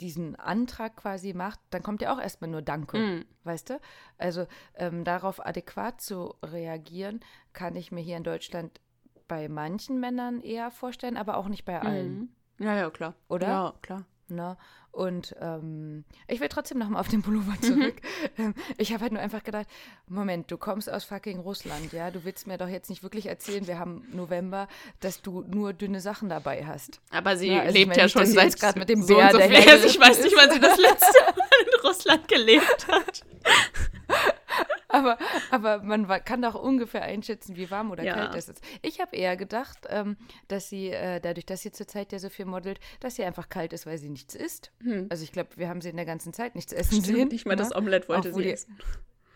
[0.00, 3.24] diesen Antrag quasi macht, dann kommt ja auch erstmal nur Danke, Mm.
[3.44, 3.80] weißt du?
[4.18, 7.20] Also ähm, darauf adäquat zu reagieren,
[7.52, 8.80] kann ich mir hier in Deutschland
[9.28, 12.18] bei manchen Männern eher vorstellen, aber auch nicht bei allen.
[12.58, 12.64] Mhm.
[12.64, 13.14] Ja, ja, klar.
[13.28, 13.48] Oder?
[13.48, 14.04] Ja, klar.
[14.28, 14.56] Ne?
[14.90, 17.96] Und ähm, ich will trotzdem nochmal auf den Pullover zurück.
[18.38, 19.66] Ähm, ich habe halt nur einfach gedacht,
[20.06, 22.10] Moment, du kommst aus fucking Russland, ja?
[22.10, 24.68] Du willst mir doch jetzt nicht wirklich erzählen, wir haben November,
[25.00, 27.00] dass du nur dünne Sachen dabei hast.
[27.10, 29.30] Aber sie Ja, also ich lebt ja nicht, schon seit grad mit dem so Bär
[29.32, 33.24] so dahergeritten Ich weiß nicht, wann sie das letzte Mal in Russland gelebt hat.
[34.92, 35.18] Aber,
[35.50, 38.14] aber man kann doch ungefähr einschätzen, wie warm oder Ja.
[38.14, 38.60] kalt das ist.
[38.82, 40.16] Ich habe eher gedacht, ähm,
[40.48, 43.72] dass sie, äh, dadurch, dass sie zurzeit ja so viel modelt, dass sie einfach kalt
[43.72, 44.70] ist, weil sie nichts isst.
[45.08, 47.28] Also ich glaube, wir haben sie in der ganzen Zeit nichts essen sehen.
[47.28, 47.76] Nicht mal das ne?
[47.76, 48.78] Omelett wollte Auch sie die- essen.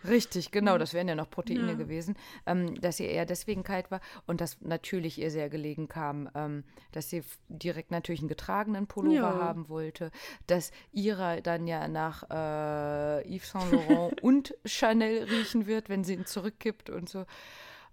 [0.04, 1.74] Richtig, genau, das wären ja noch Proteine Ja.
[1.74, 6.28] gewesen, ähm, dass sie eher deswegen kalt war und dass natürlich ihr sehr gelegen kam,
[6.35, 9.38] ähm, dass sie direkt natürlich einen getragenen Pullover Ja.
[9.38, 10.11] haben wollte,
[10.46, 16.14] dass Ira dann ja nach äh, Yves Saint Laurent und Chanel riechen wird, wenn sie
[16.14, 17.24] ihn zurückkippt und so.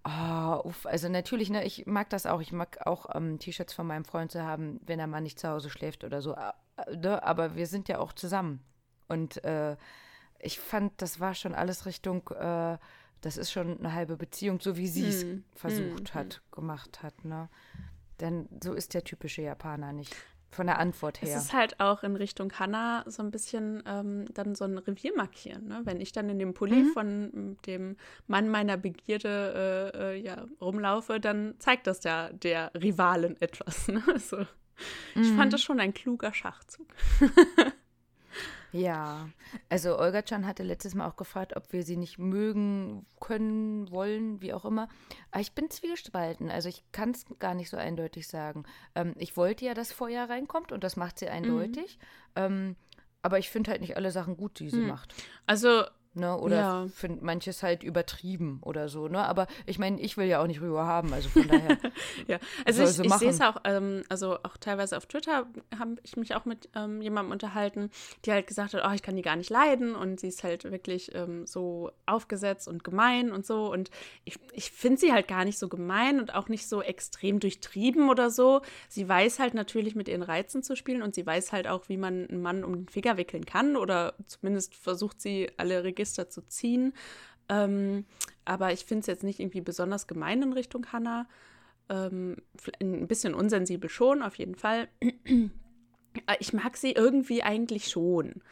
[0.04, 2.42] Ah, uff, also natürlich, ne, ich mag das auch.
[2.42, 5.48] Ich mag auch ähm, T-Shirts von meinem Freund zu haben, wenn er mal nicht zu
[5.48, 6.34] Hause schläft oder so.
[6.34, 8.60] Äh, ne, aber wir sind ja auch zusammen.
[9.08, 9.76] Und äh,
[10.44, 12.78] ich fand, das war schon alles Richtung, äh,
[13.20, 17.02] das ist schon eine halbe Beziehung, so wie sie es Hm, versucht hm, hat, gemacht
[17.02, 17.24] hat.
[17.24, 17.48] Ne?
[18.20, 20.14] Denn so ist der typische Japaner nicht.
[20.50, 21.38] Von der Antwort Es her.
[21.38, 25.66] ist halt auch in Richtung Hannah so ein bisschen ähm, dann so ein Revier markieren.
[25.66, 25.80] Ne?
[25.82, 26.92] Wenn ich dann in dem Pulli Mhm.
[26.92, 27.96] von mm, dem
[28.28, 33.88] Mann meiner Begierde äh, äh, ja, rumlaufe, dann zeigt das ja der Rivalen etwas.
[33.88, 34.00] Ne?
[34.06, 34.42] Also,
[35.16, 35.36] ich Mhm.
[35.36, 36.86] fand das schon ein kluger Schachzug.
[38.76, 39.28] Ja,
[39.68, 44.52] also Olga-chan hatte letztes Mal auch gefragt, ob wir sie nicht mögen, können, wollen, wie
[44.52, 44.88] auch immer.
[45.30, 48.64] Aber ich bin zwiegespalten, also ich kann es gar nicht so eindeutig sagen.
[48.96, 52.00] Ähm, ich wollte ja, dass Feuer reinkommt und das macht sie eindeutig.
[52.34, 52.74] Ähm,
[53.22, 54.88] aber ich finde halt nicht alle Sachen gut, die sie Mhm.
[54.88, 55.14] macht.
[55.46, 55.84] Also
[56.16, 56.38] Ne?
[56.38, 56.86] Oder Ja.
[56.94, 59.24] find manches halt übertrieben oder so, ne?
[59.26, 61.78] Aber ich meine, ich will ja auch nicht Rüo haben, also von daher.
[62.28, 65.46] Ja, also ich, ich sehe es auch, ähm, also auch teilweise auf Twitter
[65.78, 67.90] habe ich mich auch mit ähm, jemandem unterhalten,
[68.24, 70.64] die halt gesagt hat, oh, ich kann die gar nicht leiden und sie ist halt
[70.64, 73.90] wirklich ähm, so aufgesetzt und gemein und so und
[74.24, 78.08] ich, ich finde sie halt gar nicht so gemein und auch nicht so extrem durchtrieben
[78.08, 78.62] oder so.
[78.88, 81.96] Sie weiß halt natürlich mit ihren Reizen zu spielen und sie weiß halt auch, wie
[81.96, 86.42] man einen Mann um den Finger wickeln kann oder zumindest versucht sie alle Register zu
[86.46, 86.92] ziehen.
[87.48, 88.04] Ähm,
[88.44, 91.26] aber ich finde es jetzt nicht irgendwie besonders gemein in Richtung Hannah.
[91.88, 92.36] Ähm,
[92.80, 94.88] ein bisschen unsensibel schon, auf jeden Fall.
[95.00, 98.42] Äh, Ich mag sie irgendwie eigentlich schon.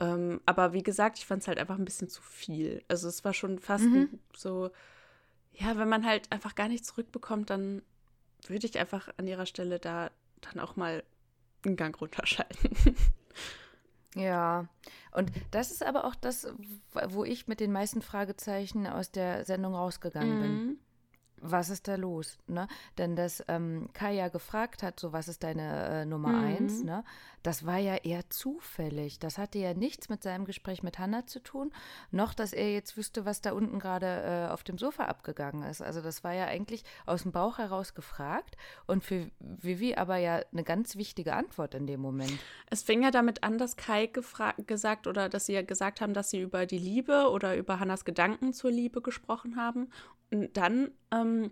[0.00, 2.82] Ähm, aber wie gesagt, ich fand es halt einfach ein bisschen zu viel.
[2.88, 4.70] Also es war schon fast ein- so,
[5.52, 7.82] ja, wenn man halt einfach gar nichts zurückbekommt, dann
[8.46, 11.02] würde ich einfach an ihrer Stelle da dann auch mal
[11.66, 12.70] einen Gang runterschalten.
[14.18, 14.66] Ja,
[15.12, 16.46] und das ist aber auch das,
[17.08, 20.78] wo ich mit den meisten Fragezeichen aus der Sendung rausgegangen bin.
[21.40, 22.38] Was ist da los?
[22.46, 22.68] Ne?
[22.98, 26.44] Denn dass ähm, Kai ja gefragt hat, so was ist deine äh, Nummer Mhm.
[26.44, 27.04] eins, ne?
[27.42, 29.18] das war ja eher zufällig.
[29.18, 31.72] Das hatte ja nichts mit seinem Gespräch mit Hannah zu tun,
[32.10, 34.06] noch dass er jetzt wüsste, was da unten gerade
[34.48, 35.80] äh, auf dem Sofa abgegangen ist.
[35.80, 40.40] Also das war ja eigentlich aus dem Bauch heraus gefragt und für Vivi aber ja
[40.52, 42.38] eine ganz wichtige Antwort in dem Moment.
[42.70, 44.10] Es fing ja damit an, dass Kai
[44.66, 48.04] gesagt oder dass sie ja gesagt haben, dass sie über die Liebe oder über Hannas
[48.04, 49.88] Gedanken zur Liebe gesprochen haben.
[50.30, 51.50] Dann ähm,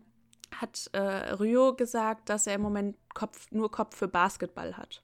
[0.55, 5.03] hat äh, Ryo gesagt, dass er im Moment Kopf, nur Kopf für Basketball hat.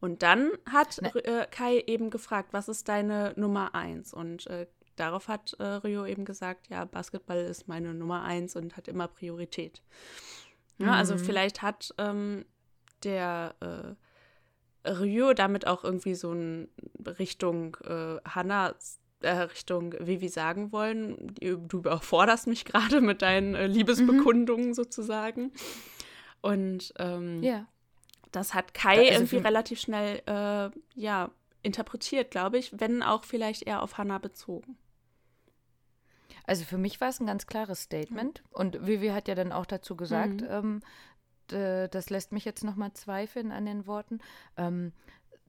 [0.00, 1.14] Und dann hat Ne.
[1.24, 4.14] äh, Kai eben gefragt, was ist deine Nummer eins?
[4.14, 8.76] Und äh, darauf hat äh, Ryo eben gesagt, ja, Basketball ist meine Nummer eins und
[8.76, 9.82] hat immer Priorität.
[10.78, 11.18] Ja, Also Mhm.
[11.18, 12.46] vielleicht hat ähm,
[13.04, 16.68] der äh, Ryo damit auch irgendwie so ein
[17.18, 18.74] Richtung äh, Hannah,
[19.22, 25.52] äh, Richtung Vivi sagen wollen, du überforderst mich gerade mit deinen äh, Liebesbekundungen sozusagen.
[26.42, 27.66] Und ähm, Ja.
[28.32, 31.30] das hat Kai Da- also irgendwie relativ schnell äh, ja,
[31.62, 34.76] interpretiert, glaube ich, wenn auch vielleicht eher auf Hannah bezogen.
[36.46, 38.42] Also für mich war es ein ganz klares Statement.
[38.50, 40.48] Und Vivi hat ja dann auch dazu gesagt, Mhm.
[40.50, 40.80] ähm,
[41.90, 44.20] das lässt mich jetzt nochmal zweifeln an den Worten.
[44.56, 44.92] Ähm,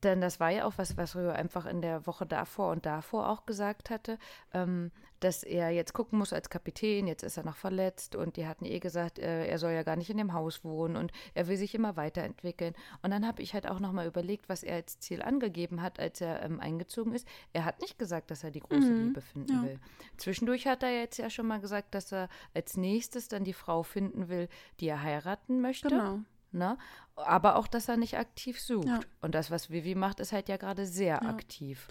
[0.03, 3.29] denn das war ja auch was, was Röhr einfach in der Woche davor und davor
[3.29, 4.17] auch gesagt hatte,
[4.53, 8.47] ähm, dass er jetzt gucken muss als Kapitän, jetzt ist er noch verletzt und die
[8.47, 11.47] hatten eh gesagt, äh, er soll ja gar nicht in dem Haus wohnen und er
[11.47, 12.73] will sich immer weiterentwickeln.
[13.03, 16.21] Und dann habe ich halt auch nochmal überlegt, was er als Ziel angegeben hat, als
[16.21, 17.27] er ähm, eingezogen ist.
[17.53, 19.61] Er hat nicht gesagt, dass er die große Mhm, Liebe finden ja.
[19.63, 19.79] will.
[20.17, 23.83] Zwischendurch hat er jetzt ja schon mal gesagt, dass er als nächstes dann die Frau
[23.83, 25.89] finden will, die er heiraten möchte.
[25.89, 26.19] Genau.
[26.53, 26.77] Ne?
[27.15, 28.87] Aber auch, dass er nicht aktiv sucht.
[28.87, 28.99] Ja.
[29.21, 31.29] Und das, was Vivi macht, ist halt ja gerade sehr Ja.
[31.29, 31.87] aktiv.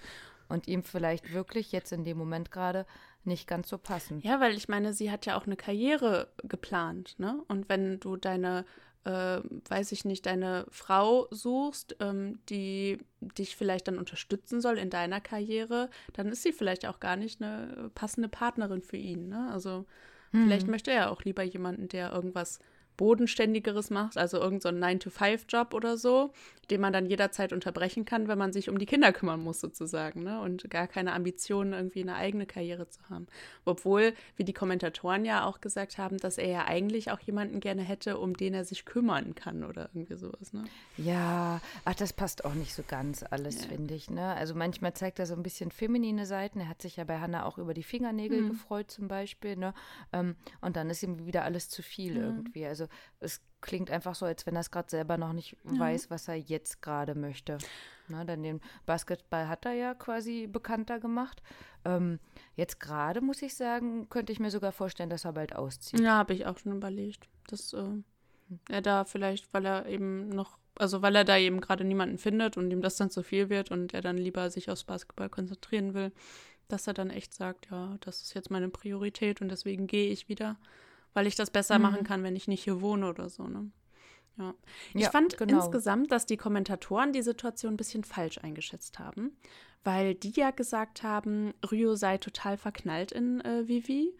[0.49, 2.85] Und ihm vielleicht wirklich jetzt in dem Moment gerade
[3.23, 4.25] nicht ganz so passend.
[4.25, 7.41] Ja, weil ich meine, sie hat ja auch eine Karriere geplant, ne?
[7.47, 8.65] Und wenn du deine,
[9.05, 12.99] äh, weiß ich nicht, deine Frau suchst, ähm, die
[13.39, 17.41] dich vielleicht dann unterstützen soll in deiner Karriere, dann ist sie vielleicht auch gar nicht
[17.41, 19.49] eine passende Partnerin für ihn, ne?
[19.53, 19.87] Also
[20.33, 22.61] vielleicht möchte er auch lieber jemanden, der irgendwas
[23.01, 26.35] Bodenständigeres macht, also irgendein so 9-to-5-Job oder so,
[26.71, 30.23] den man dann jederzeit unterbrechen kann, wenn man sich um die Kinder kümmern muss, sozusagen,
[30.23, 30.41] ne?
[30.41, 33.27] Und gar keine Ambitionen, irgendwie eine eigene Karriere zu haben.
[33.65, 37.83] Obwohl, wie die Kommentatoren ja auch gesagt haben, dass er ja eigentlich auch jemanden gerne
[37.83, 40.65] hätte, um den er sich kümmern kann oder irgendwie sowas, ne?
[40.97, 43.69] Ja, ach, das passt auch nicht so ganz alles, Ja.
[43.69, 44.11] finde ich.
[44.11, 44.25] Ne?
[44.35, 46.61] Also manchmal zeigt er so ein bisschen feminine Seiten.
[46.61, 48.49] Er hat sich ja bei Hannah auch über die Fingernägel Mhm.
[48.49, 49.57] gefreut zum Beispiel.
[49.57, 49.73] Ne?
[50.13, 52.21] Ähm, und dann ist ihm wieder alles zu viel Mhm.
[52.21, 52.67] irgendwie.
[52.67, 52.87] Also
[53.19, 56.37] es klingt einfach so, als wenn er es gerade selber noch nicht weiß, was er
[56.37, 57.59] jetzt gerade möchte.
[58.09, 58.25] Ne?
[58.27, 61.43] Denn den Basketball hat er ja quasi bekannter gemacht.
[61.85, 62.19] Ähm,
[62.57, 66.01] jetzt gerade, muss ich sagen, könnte ich mir sogar vorstellen, dass er bald auszieht.
[66.01, 68.03] Ja, habe ich auch schon überlegt, dass äh,
[68.69, 72.57] er da vielleicht, weil er eben noch, also weil er da eben gerade niemanden findet
[72.57, 75.95] und ihm das dann zu viel wird und er dann lieber sich aufs Basketball konzentrieren
[75.95, 76.13] will,
[76.69, 80.29] dass er dann echt sagt, ja, das ist jetzt meine Priorität und deswegen gehe ich
[80.29, 80.57] wieder,
[81.15, 81.83] weil ich das besser Mhm.
[81.83, 83.71] machen kann, wenn ich nicht hier wohne oder so, ne?
[84.39, 84.55] Ja.
[84.95, 85.57] Ich Ja, fand genau.
[85.57, 89.37] insgesamt, dass die Kommentatoren die Situation ein bisschen falsch eingeschätzt haben,
[89.85, 94.17] weil die ja gesagt haben, Ryo sei total verknallt in äh, Vivi,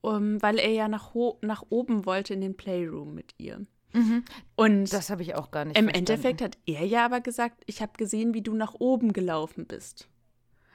[0.00, 3.66] um, weil er ja nach, nach oben wollte in den Playroom mit ihr.
[3.92, 4.24] Mhm.
[4.54, 6.10] Und Das habe ich auch gar nicht im verstanden.
[6.12, 10.08] Endeffekt hat er ja aber gesagt, ich habe gesehen, wie du nach oben gelaufen bist.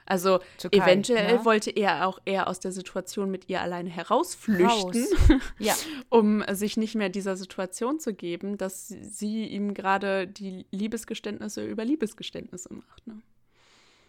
[0.06, 1.44] Also Kai, eventuell ne?
[1.44, 5.40] wollte er auch eher aus der Situation mit ihr alleine herausflüchten, Raus.
[5.58, 5.74] Ja,
[6.10, 11.84] um sich nicht mehr dieser Situation zu geben, dass sie ihm gerade die Liebesgeständnisse über
[11.84, 13.06] Liebesgeständnisse macht.
[13.06, 13.22] Ne?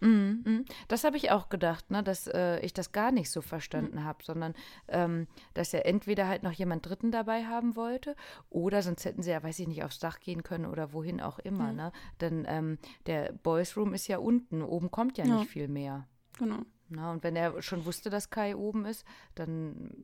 [0.05, 0.65] Mhm, mhm.
[0.87, 4.23] Das habe ich auch gedacht, ne, dass äh, ich das gar nicht so verstanden habe,
[4.23, 4.53] sondern
[4.87, 8.15] ähm, dass er entweder halt noch jemand Dritten dabei haben wollte
[8.49, 11.39] oder sonst hätten sie ja, weiß ich nicht, aufs Dach gehen können oder wohin auch
[11.39, 11.71] immer.
[11.71, 11.75] Mhm.
[11.77, 11.91] Ne?
[12.21, 15.37] Denn ähm, der Boys Room ist ja unten, oben kommt ja, Ja.
[15.37, 16.07] nicht viel mehr.
[16.37, 16.59] Genau.
[16.87, 20.03] Na, und wenn er schon wusste, dass Kai oben ist, dann,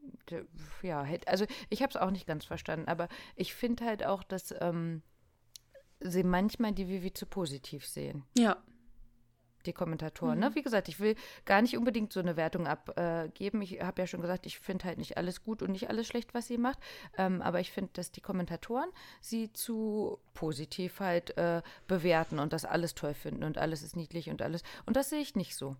[0.81, 4.23] ja, hätte, also ich habe es auch nicht ganz verstanden, aber ich finde halt auch,
[4.23, 5.03] dass ähm,
[5.99, 8.57] sie manchmal die Vivi zu positiv sehen, Ja.
[9.61, 10.35] Die Kommentatoren.
[10.35, 10.45] Mhm.
[10.45, 10.55] Ne?
[10.55, 13.61] Wie gesagt, ich will gar nicht unbedingt so eine Wertung abgeben.
[13.61, 16.33] ich habe ja schon gesagt, ich finde halt nicht alles gut und nicht alles schlecht,
[16.33, 16.79] was sie macht,
[17.17, 22.65] ähm, aber ich finde, dass die Kommentatoren sie zu positiv halt äh, bewerten und das
[22.65, 24.63] alles toll finden und alles ist niedlich und alles.
[24.85, 25.75] Und das sehe ich nicht so.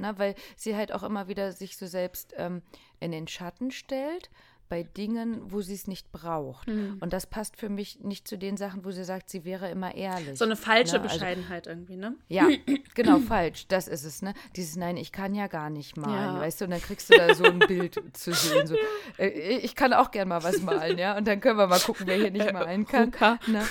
[0.00, 2.62] Na, weil sie halt auch immer wieder sich so selbst ähm,
[3.00, 4.30] in den Schatten stellt
[4.68, 6.68] bei Dingen, wo sie es nicht braucht.
[6.68, 6.98] Mhm.
[7.00, 9.94] Und das passt für mich nicht zu den Sachen, wo sie sagt, sie wäre immer
[9.94, 10.38] ehrlich.
[10.38, 12.14] So eine falsche Ne, also- Bescheidenheit irgendwie, ne?
[12.28, 12.48] Ja,
[12.94, 13.66] genau, falsch.
[13.68, 14.34] Das ist es, ne?
[14.56, 16.40] Dieses Nein, ich kann ja gar nicht malen, Ja.
[16.40, 16.64] weißt du?
[16.66, 18.66] Und dann kriegst du da so ein Bild zu sehen.
[18.66, 18.76] So,
[19.18, 19.28] äh,
[19.58, 21.16] ich kann auch gern mal was malen, ja?
[21.16, 23.10] Und dann können wir mal gucken, wer hier nicht malen kann.
[23.46, 23.58] Ne?
[23.60, 23.64] Äh,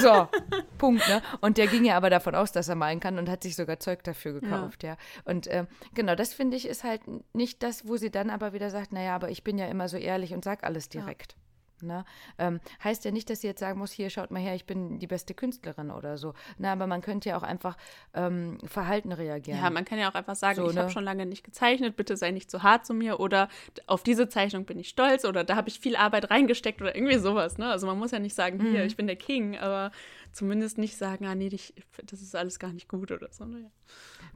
[0.00, 0.28] So,
[0.78, 1.22] Punkt, ne?
[1.40, 3.78] Und der ging ja aber davon aus, dass er malen kann und hat sich sogar
[3.78, 4.96] Zeug dafür gekauft, ja.
[5.24, 7.02] Und ähm, genau, das finde ich ist halt
[7.34, 9.96] nicht das, wo sie dann aber wieder sagt, naja, aber ich bin ja immer so
[9.96, 11.36] ehrlich und sag alles direkt.
[11.82, 12.04] Ne?
[12.38, 14.98] Ähm, heißt ja nicht, dass sie jetzt sagen muss, hier schaut mal her, ich bin
[14.98, 16.34] die beste Künstlerin oder so.
[16.58, 17.76] Na, aber man könnte ja auch einfach
[18.14, 19.58] ähm, verhalten reagieren.
[19.60, 20.92] Ja, man kann ja auch einfach sagen, So, ich habe ne?
[20.92, 23.48] schon lange nicht gezeichnet, bitte sei nicht zu hart zu mir oder
[23.86, 27.18] auf diese Zeichnung bin ich stolz oder da habe ich viel Arbeit reingesteckt oder irgendwie
[27.18, 27.68] sowas, ne?
[27.70, 28.86] Also man muss ja nicht sagen, hier, Mhm.
[28.86, 29.90] ich bin der King, aber
[30.32, 33.44] zumindest nicht sagen, ah nee, ich, das ist alles gar nicht gut oder so.
[33.44, 33.70] Ne?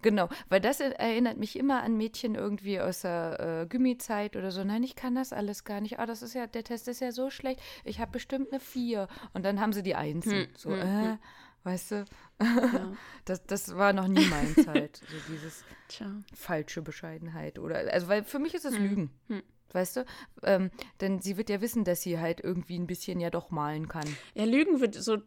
[0.02, 4.50] Genau, weil das er- erinnert mich immer an Mädchen irgendwie aus der äh, Gymi-Zeit oder
[4.50, 4.64] so.
[4.64, 5.98] Nein, ich kann das alles gar nicht.
[5.98, 7.60] Ah, das ist ja, der Test ist ja so schlecht.
[7.84, 9.08] Ich habe bestimmt eine Vier.
[9.34, 10.32] Und dann haben sie die Einsen.
[10.32, 11.18] Hm, so, hm, äh, hm.
[11.64, 12.04] weißt du,
[12.40, 12.92] Ja,
[13.24, 15.02] das, das war noch nie meine Zeit.
[15.08, 16.10] So dieses tja.
[16.34, 17.58] falsche Bescheidenheit.
[17.58, 19.10] Oder, also, weil für mich ist es Hm, Lügen.
[19.28, 19.42] hm.
[19.72, 20.04] Weißt du?
[20.42, 23.86] Ähm, denn sie wird ja wissen, dass sie halt irgendwie ein bisschen ja doch malen
[23.86, 24.16] kann.
[24.34, 25.18] Ja, Lügen wird so,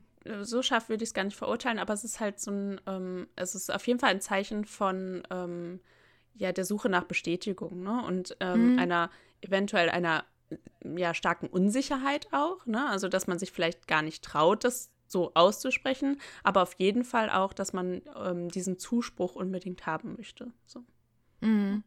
[0.42, 3.28] so scharf würde ich es gar nicht verurteilen, aber es ist halt so ein, ähm,
[3.36, 5.80] es ist auf jeden Fall ein Zeichen von ähm,
[6.36, 8.04] ja, der Suche nach Bestätigung, ne?
[8.06, 8.80] Und ähm, Mhm.
[8.80, 10.26] einer, eventuell einer
[10.84, 12.88] ja, starken Unsicherheit auch, ne?
[12.90, 17.30] Also, dass man sich vielleicht gar nicht traut, das so auszusprechen, aber auf jeden Fall
[17.30, 20.52] auch, dass man ähm, diesen Zuspruch unbedingt haben möchte.
[20.66, 20.84] So.
[21.42, 21.84] Mhm.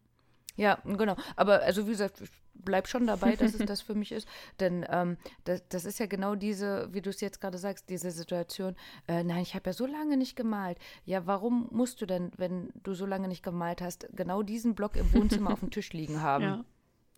[0.54, 1.16] Ja, genau.
[1.34, 2.30] Aber also wie gesagt, ich
[2.64, 4.28] bleib schon dabei, dass es das für mich ist.
[4.60, 8.10] Denn ähm, das, das ist ja genau diese, wie du es jetzt gerade sagst, diese
[8.10, 8.76] Situation,
[9.08, 10.78] äh, nein, ich habe ja so lange nicht gemalt.
[11.04, 14.96] Ja, warum musst du denn, wenn du so lange nicht gemalt hast, genau diesen Block
[14.96, 16.44] im Wohnzimmer auf dem Tisch liegen haben?
[16.44, 16.64] Ja.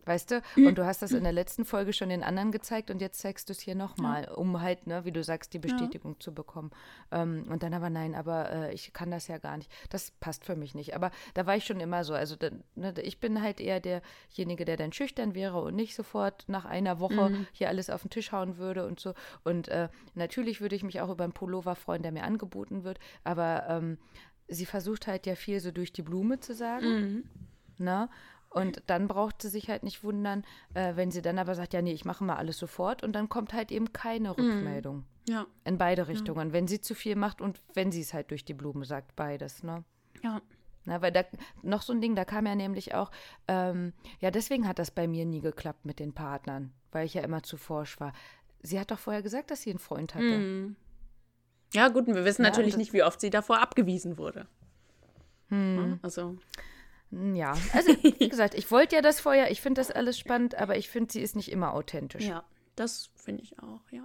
[0.05, 0.41] Weißt du?
[0.55, 3.47] Und du hast das in der letzten Folge schon den anderen gezeigt und jetzt zeigst
[3.47, 6.71] du es hier nochmal, um halt, ne, wie du sagst, die Bestätigung zu bekommen.
[7.11, 9.69] Ähm, und dann aber nein, aber äh, ich kann das ja gar nicht.
[9.89, 10.95] Das passt für mich nicht.
[10.95, 12.13] Aber da war ich schon immer so.
[12.15, 16.45] Also dann, ne, ich bin halt eher derjenige, der dann schüchtern wäre und nicht sofort
[16.47, 17.47] nach einer Woche Mhm.
[17.51, 19.13] hier alles auf den Tisch hauen würde und so.
[19.43, 22.99] Und äh, natürlich würde ich mich auch über einen Pullover freuen, der mir angeboten wird.
[23.23, 23.97] Aber ähm,
[24.47, 26.87] sie versucht halt ja viel so durch die Blume zu sagen.
[26.87, 27.23] Mhm.
[27.85, 28.09] Ne?
[28.51, 31.81] Und dann braucht sie sich halt nicht wundern, äh, wenn sie dann aber sagt, ja,
[31.81, 35.05] nee, ich mache mal alles sofort und dann kommt halt eben keine Rückmeldung.
[35.27, 35.45] Ja.
[35.65, 36.51] In beide Richtungen.
[36.51, 39.61] Wenn sie zu viel macht und wenn sie es halt durch die Blume sagt, beides,
[39.61, 39.83] ne?
[40.23, 40.41] Ja.
[40.85, 41.23] Na, weil da
[41.61, 43.11] noch so ein Ding, da kam ja nämlich auch,
[43.47, 47.21] ähm, ja, deswegen hat das bei mir nie geklappt mit den Partnern, weil ich ja
[47.21, 48.13] immer zu forsch war.
[48.63, 50.25] Sie hat doch vorher gesagt, dass sie einen Freund hatte.
[50.37, 50.75] Mhm.
[51.73, 54.47] Ja, gut, und wir wissen Ja, natürlich nicht, wie oft sie davor abgewiesen wurde.
[55.49, 55.99] Hm.
[56.01, 56.37] Also,
[57.10, 60.76] Ja, also wie gesagt, ich wollte ja das vorher, ich finde das alles spannend, aber
[60.76, 62.24] ich finde, sie ist nicht immer authentisch.
[62.24, 62.44] ja,
[62.76, 64.04] das finde ich auch, ja.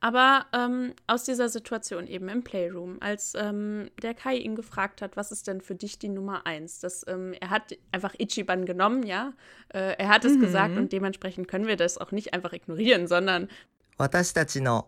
[0.00, 5.16] Aber ähm, aus dieser Situation eben im Playroom, als ähm, der Kai ihn gefragt hat,
[5.16, 6.78] was ist denn für dich die Nummer eins?
[6.78, 9.32] Das, ähm, er hat einfach Ichiban genommen, ja.
[9.70, 10.40] Äh, er hat es Mhm.
[10.40, 13.48] gesagt und dementsprechend können wir das auch nicht einfach ignorieren, sondern
[13.96, 14.86] 私たちの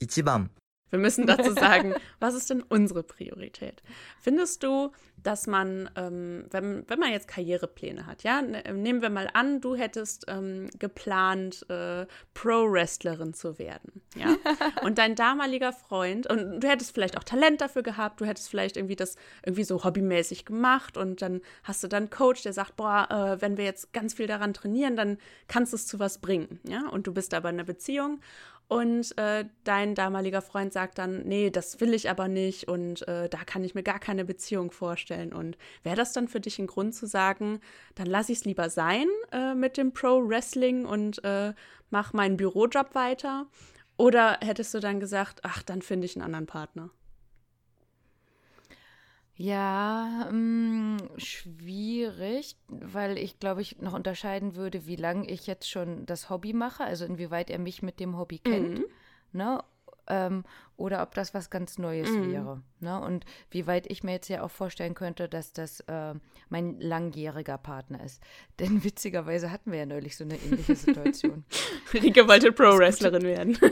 [0.00, 0.50] 一番
[0.93, 3.81] wir müssen dazu sagen, was ist denn unsere Priorität?
[4.21, 4.91] Findest du,
[5.23, 9.59] dass man, ähm, wenn, wenn man jetzt Karrierepläne hat, ja, ne- nehmen wir mal an,
[9.59, 14.35] du hättest ähm, geplant, äh, Pro-Wrestlerin zu werden, ja,
[14.83, 18.77] und dein damaliger Freund, und du hättest vielleicht auch Talent dafür gehabt, du hättest vielleicht
[18.77, 22.75] irgendwie das irgendwie so hobbymäßig gemacht und dann hast du dann einen Coach, der sagt,
[22.75, 26.19] boah, äh, wenn wir jetzt ganz viel daran trainieren, dann kannst du es zu was
[26.19, 28.19] bringen, ja, und du bist aber in einer Beziehung
[28.67, 33.29] und äh, dein damaliger Freund sagt dann, nee, das will ich aber nicht und äh,
[33.29, 35.33] da kann ich mir gar keine Beziehung vorstellen.
[35.33, 37.59] Und wäre das dann für dich ein Grund zu sagen,
[37.95, 41.53] dann lasse ich es lieber sein äh, mit dem Pro-Wrestling und äh,
[41.91, 43.47] mach meinen Bürojob weiter?
[43.97, 46.89] Oder hättest du dann gesagt, ach, dann finde ich einen anderen Partner?
[49.35, 56.05] Ja, mh, schwierig, weil ich glaube, ich noch unterscheiden würde, wie lange ich jetzt schon
[56.05, 58.85] das Hobby mache, also inwieweit er mich mit dem Hobby kennt, Mhm.
[59.31, 59.63] ne?
[60.07, 60.43] Ähm,
[60.75, 62.31] oder ob das was ganz Neues Mhm.
[62.31, 62.61] wäre.
[62.81, 62.99] Ne?
[62.99, 66.13] Und wie weit ich mir jetzt ja auch vorstellen könnte, dass das äh,
[66.49, 68.21] mein langjähriger Partner ist.
[68.59, 71.45] Denn witzigerweise hatten wir ja neulich so eine ähnliche Situation.
[71.93, 73.57] Rike wollte Pro-Wrestlerin werden.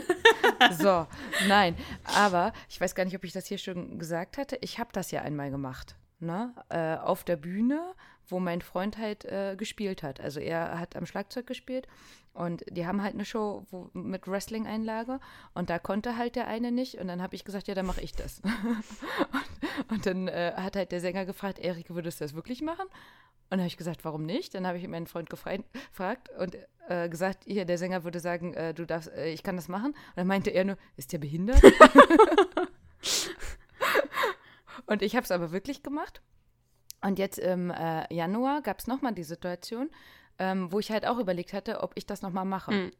[0.78, 1.06] So,
[1.48, 4.56] nein, aber ich weiß gar nicht, ob ich das hier schon gesagt hatte.
[4.60, 6.54] Ich habe das ja einmal gemacht, ne?
[6.68, 7.94] Äh, auf der Bühne,
[8.28, 10.20] wo mein Freund halt äh, gespielt hat.
[10.20, 11.86] Also er hat am Schlagzeug gespielt
[12.34, 15.20] und die haben halt eine Show wo, mit Wrestling-Einlage
[15.54, 18.00] und da konnte halt der eine nicht und dann habe ich gesagt, ja, dann mache
[18.00, 18.40] ich das.
[19.88, 22.86] und, und dann äh, hat halt der Sänger gefragt, Erik, würdest du das wirklich machen?
[23.52, 24.54] Und dann habe ich gesagt, warum nicht?
[24.54, 26.56] Dann habe ich meinen Freund gefragt und
[26.88, 29.92] äh, gesagt, hier, der Sänger würde sagen, äh, du darfst, äh, ich kann das machen.
[29.92, 31.62] Und dann meinte er nur, ist der behindert?
[34.86, 36.22] und ich habe es aber wirklich gemacht.
[37.02, 39.90] Und jetzt im äh, Januar gab es nochmal die Situation,
[40.38, 42.72] ähm, wo ich halt auch überlegt hatte, ob ich das nochmal mache.
[42.72, 42.92] Mhm.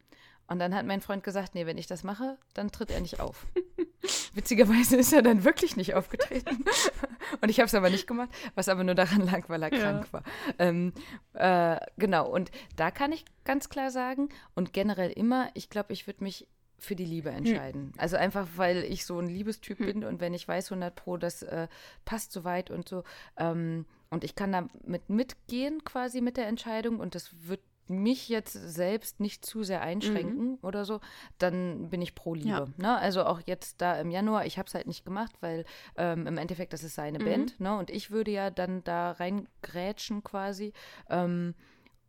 [0.49, 3.21] Und dann hat mein Freund gesagt, nee, wenn ich das mache, dann tritt er nicht
[3.21, 3.47] auf.
[4.35, 6.65] Witzigerweise ist er dann wirklich nicht aufgetreten.
[7.41, 9.79] und ich habe es aber nicht gemacht, was aber nur daran lag, weil er Ja.
[9.79, 10.25] krank war.
[10.59, 10.93] Ähm,
[11.35, 16.07] äh, genau, und da kann ich ganz klar sagen, und generell immer, ich glaube, ich
[16.07, 16.49] würde mich
[16.83, 17.93] für die Liebe entscheiden.
[17.97, 21.43] Also einfach, weil ich so ein Liebestyp bin und wenn ich weiß 100 Pro, das
[21.43, 21.69] äh,
[22.05, 23.05] passt soweit und so
[23.37, 28.53] ähm, und ich kann damit mitgehen quasi mit der Entscheidung und das wird mich jetzt
[28.53, 31.01] selbst nicht zu sehr einschränken oder so,
[31.39, 32.49] dann bin ich pro Liebe.
[32.49, 32.67] Ja.
[32.77, 32.97] Ne?
[32.97, 35.65] Also auch jetzt da im Januar, ich habe es halt nicht gemacht, weil
[35.97, 37.77] ähm, im Endeffekt das ist seine Band ne?
[37.77, 40.73] und ich würde ja dann da reingrätschen quasi.
[41.11, 41.55] Ähm,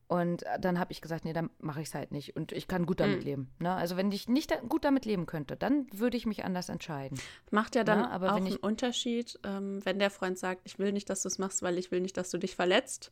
[0.08, 2.36] und dann habe ich gesagt, nee, dann mache ich es halt nicht.
[2.36, 3.26] Und ich kann gut damit Mhm.
[3.26, 3.52] leben.
[3.60, 3.74] Ne?
[3.74, 7.20] Also wenn ich nicht da, gut damit leben könnte, dann würde ich mich anders entscheiden.
[7.52, 10.92] Macht ja dann Na, aber auch einen Unterschied, ähm, wenn der Freund sagt, ich will
[10.92, 13.12] nicht, dass du es machst, weil ich will nicht, dass du dich verletzt.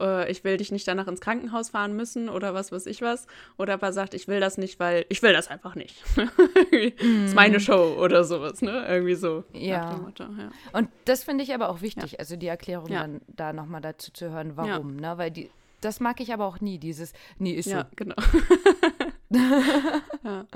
[0.00, 3.26] Äh, ich will dich nicht danach ins Krankenhaus fahren müssen oder was weiß ich was.
[3.58, 6.02] Oder aber sagt, ich will das nicht, weil ich will das einfach nicht.
[6.70, 8.86] ist meine Show oder sowas, ne?
[8.88, 9.44] Irgendwie so.
[9.52, 9.60] Mhm.
[9.60, 9.96] Ja.
[9.96, 10.50] Motto, ja.
[10.72, 13.00] Und das finde ich aber auch wichtig, also die Erklärung Ja.
[13.02, 14.96] dann da nochmal dazu zu hören, warum.
[14.96, 15.18] Ne?
[15.18, 15.50] Weil die,
[15.80, 17.96] das mag ich aber auch nie, dieses, nee, ist ja, so.
[17.96, 18.16] genau.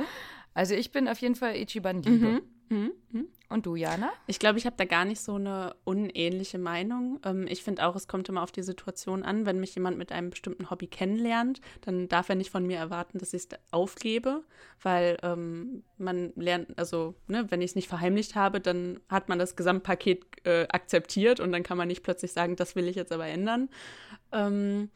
[0.54, 2.42] Also ich bin auf jeden Fall Ichiban Liebe.
[2.68, 2.92] Mhm.
[3.10, 3.26] Mhm.
[3.53, 4.11] Und du, Jana?
[4.26, 7.20] Ich glaube, ich habe da gar nicht so eine unähnliche Meinung.
[7.24, 9.44] Ähm, ich finde auch, es kommt immer auf die Situation an.
[9.44, 13.18] Wenn mich jemand mit einem bestimmten Hobby kennenlernt, dann darf er nicht von mir erwarten,
[13.18, 14.42] dass ich es aufgebe,
[14.80, 19.38] weil ähm, man lernt, also ne, wenn ich es nicht verheimlicht habe, dann hat man
[19.38, 23.12] das Gesamtpaket äh, akzeptiert und dann kann man nicht plötzlich sagen, das will ich jetzt
[23.12, 23.68] aber ändern.
[24.32, 24.90] Ähm,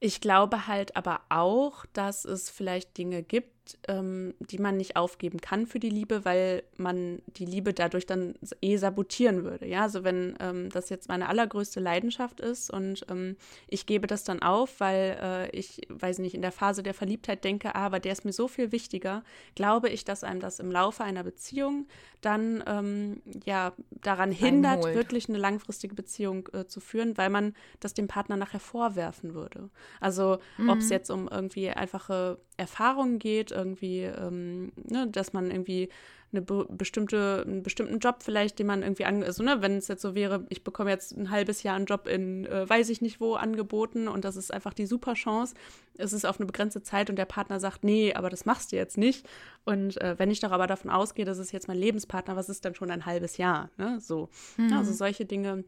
[0.00, 3.50] ich glaube halt aber auch, dass es vielleicht Dinge gibt,
[3.88, 8.34] ähm, die man nicht aufgeben kann für die Liebe, weil man die Liebe dadurch dann
[8.60, 9.66] eh sabotieren würde.
[9.66, 14.24] Ja, also wenn ähm, das jetzt meine allergrößte Leidenschaft ist und ähm, ich gebe das
[14.24, 18.00] dann auf, weil äh, ich, weiß nicht, in der Phase der Verliebtheit denke, ah, aber
[18.00, 19.22] der ist mir so viel wichtiger,
[19.54, 21.86] glaube ich, dass einem das im Laufe einer Beziehung
[22.20, 24.94] dann ähm, ja daran hindert, Einholt.
[24.94, 29.70] wirklich eine langfristige Beziehung äh, zu führen, weil man das dem Partner nachher vorwerfen würde.
[30.00, 30.38] Also
[30.68, 35.88] ob es jetzt um irgendwie einfache Erfahrungen geht, irgendwie, ähm, ne, dass man irgendwie
[36.30, 39.88] eine be bestimmte, einen bestimmten Job vielleicht, den man irgendwie an, also ne, wenn es
[39.88, 43.00] jetzt so wäre, ich bekomme jetzt ein halbes Jahr einen Job in äh, weiß ich
[43.00, 45.54] nicht wo angeboten und das ist einfach die super Chance.
[45.96, 48.76] Es ist auf eine begrenzte Zeit und der Partner sagt, nee, aber das machst du
[48.76, 49.26] jetzt nicht.
[49.64, 52.64] Und äh, wenn ich doch aber davon ausgehe, das ist jetzt mein Lebenspartner, was ist
[52.64, 53.70] dann schon ein halbes Jahr?
[53.78, 53.98] Ne?
[54.00, 54.28] So.
[54.58, 55.64] Ja, also solche Dinge,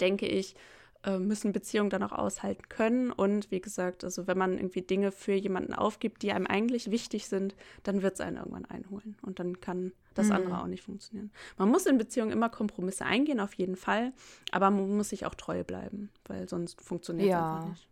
[0.00, 0.54] denke ich,
[1.06, 3.10] äh, müssen Beziehungen dann auch aushalten können.
[3.12, 7.28] Und wie gesagt, also wenn man irgendwie Dinge für jemanden aufgibt, die einem eigentlich wichtig
[7.28, 7.54] sind,
[7.84, 9.16] dann wird es einen irgendwann einholen.
[9.22, 11.30] Und dann kann das andere auch nicht funktionieren.
[11.58, 14.12] Man muss in Beziehungen immer Kompromisse eingehen, auf jeden Fall.
[14.50, 17.54] Aber man muss sich auch treu bleiben, weil sonst funktioniert es Ja.
[17.54, 17.88] einfach nicht.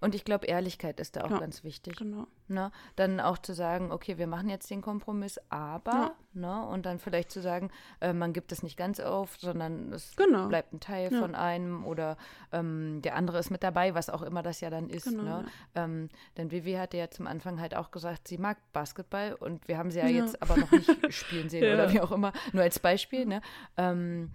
[0.00, 1.38] Und ich glaube, Ehrlichkeit ist da auch Ja.
[1.38, 1.96] ganz wichtig.
[1.96, 2.26] Genau.
[2.48, 2.70] Ne?
[2.96, 6.14] Dann auch zu sagen, okay, wir machen jetzt den Kompromiss, aber, Ja.
[6.32, 6.66] ne?
[6.66, 7.70] und dann vielleicht zu sagen,
[8.00, 10.48] äh, man gibt es nicht ganz auf, sondern es Genau.
[10.48, 11.18] bleibt ein Teil Ja.
[11.20, 12.16] von einem oder
[12.52, 15.04] ähm, der andere ist mit dabei, was auch immer das ja dann ist.
[15.04, 15.44] Genau, ne?
[15.74, 19.78] Ähm, denn Vivi hatte ja zum Anfang halt auch gesagt, sie mag Basketball und wir
[19.78, 22.78] haben sie ja, jetzt aber noch nicht spielen sehen oder wie auch immer, nur als
[22.78, 23.26] Beispiel.
[23.26, 23.40] Ne?
[23.76, 24.30] Ähm,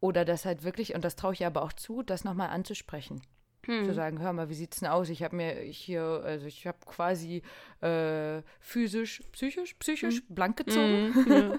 [0.00, 3.22] oder das halt wirklich, und das traue ich ihr aber auch zu, das nochmal anzusprechen
[3.66, 3.84] Hm.
[3.84, 5.08] zu sagen, hör mal, wie sieht's denn aus?
[5.08, 7.42] Ich habe mir hier, also ich habe quasi
[7.80, 11.58] äh, physisch, psychisch, psychisch blank gezogen Mhm, ja.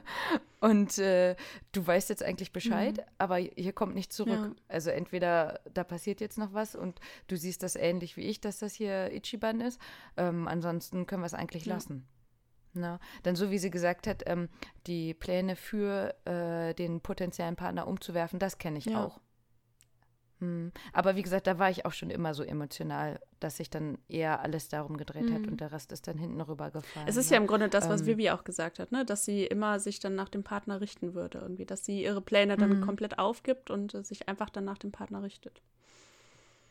[0.59, 1.35] und äh,
[1.71, 3.03] du weißt jetzt eigentlich Bescheid, Mhm.
[3.17, 4.39] aber hier kommt nichts zurück.
[4.41, 4.51] Ja.
[4.67, 8.59] Also entweder da passiert jetzt noch was und du siehst das ähnlich wie ich, dass
[8.59, 9.79] das hier Ichiban ist.
[10.17, 11.75] Ähm, ansonsten können wir es eigentlich Ja.
[11.75, 12.05] lassen.
[12.77, 14.49] Na, dann so wie sie gesagt hat, ähm,
[14.85, 19.21] die Pläne für äh, den potenziellen Partner umzuwerfen, das kenne ich auch.
[20.39, 20.71] Hm.
[20.91, 24.41] Aber wie gesagt, da war ich auch schon immer so emotional, dass sich dann eher
[24.41, 25.53] alles darum gedreht hat Mhm.
[25.53, 27.07] und der Rest ist dann hinten rübergefallen.
[27.07, 27.37] Es ist ne?
[27.37, 28.07] ja im Grunde das, was Ähm.
[28.07, 29.05] Vivi auch gesagt hat, ne?
[29.05, 32.57] dass sie immer sich dann nach dem Partner richten würde, irgendwie, dass sie ihre Pläne
[32.57, 32.81] dann Mhm.
[32.81, 35.61] komplett aufgibt und äh, sich einfach dann nach dem Partner richtet.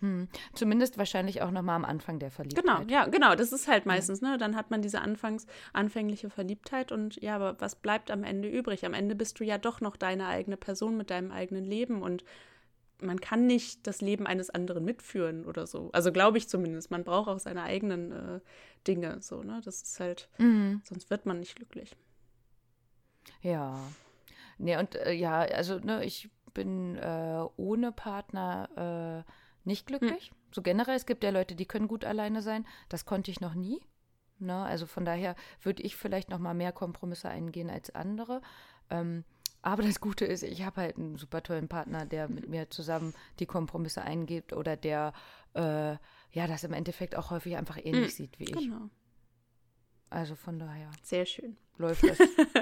[0.01, 0.29] Hm.
[0.53, 2.65] Zumindest wahrscheinlich auch nochmal am Anfang der Verliebtheit.
[2.65, 4.37] Genau, ja, genau, das ist halt meistens, ne?
[4.37, 8.85] Dann hat man diese anfangs anfängliche Verliebtheit und ja, aber was bleibt am Ende übrig?
[8.85, 12.25] Am Ende bist du ja doch noch deine eigene Person mit deinem eigenen Leben und
[13.01, 15.91] man kann nicht das Leben eines anderen mitführen oder so.
[15.93, 16.91] Also glaube ich zumindest.
[16.91, 18.41] Man braucht auch seine eigenen äh,
[18.87, 19.61] Dinge, so, ne?
[19.65, 20.81] Das ist halt, Mhm.
[20.85, 21.97] sonst wird man nicht glücklich.
[23.43, 23.79] Ja.
[24.59, 29.31] Nee, und äh, ja, also ne, ich bin äh, ohne Partner äh,
[29.65, 30.33] nicht glücklich.
[30.53, 32.65] So generell, es gibt ja Leute, die können gut alleine sein.
[32.89, 33.81] Das konnte ich noch nie.
[34.39, 34.55] Ne?
[34.55, 38.41] Also von daher würde ich vielleicht noch mal mehr Kompromisse eingehen als andere.
[38.91, 39.25] Ähm,
[39.65, 43.15] aber das Gute ist, ich habe halt einen super tollen Partner, der mit mir zusammen
[43.39, 45.13] die Kompromisse eingeht oder der
[45.55, 45.93] äh,
[46.33, 48.17] ja das im Endeffekt auch häufig einfach ähnlich Mhm.
[48.17, 48.53] sieht wie ich.
[48.53, 48.91] Genau.
[50.11, 51.57] Also von daher Sehr schön.
[51.79, 52.19] läuft das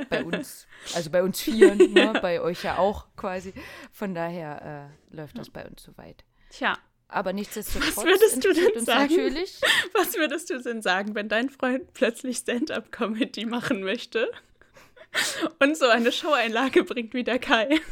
[0.09, 3.53] bei uns, also bei uns vieren, ne, bei euch ja auch quasi.
[3.91, 6.25] Von daher äh, läuft das bei uns soweit.
[6.51, 6.79] Tja,
[7.09, 9.15] Aber nichtsdestotrotz Was würdest du denn sagen?
[9.15, 9.61] natürlich.
[9.95, 14.31] was würdest du denn sagen, wenn dein Freund plötzlich Stand-up-Comedy machen möchte
[15.61, 17.81] und so eine Showeinlage bringt wie der Kai?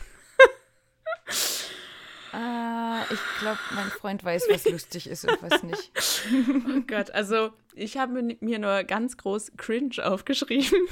[2.32, 5.90] Ah, ich glaube, mein Freund weiß, was lustig ist und was nicht.
[6.32, 10.86] Oh Gott, also ich habe mir- mir nur ganz groß cringe aufgeschrieben.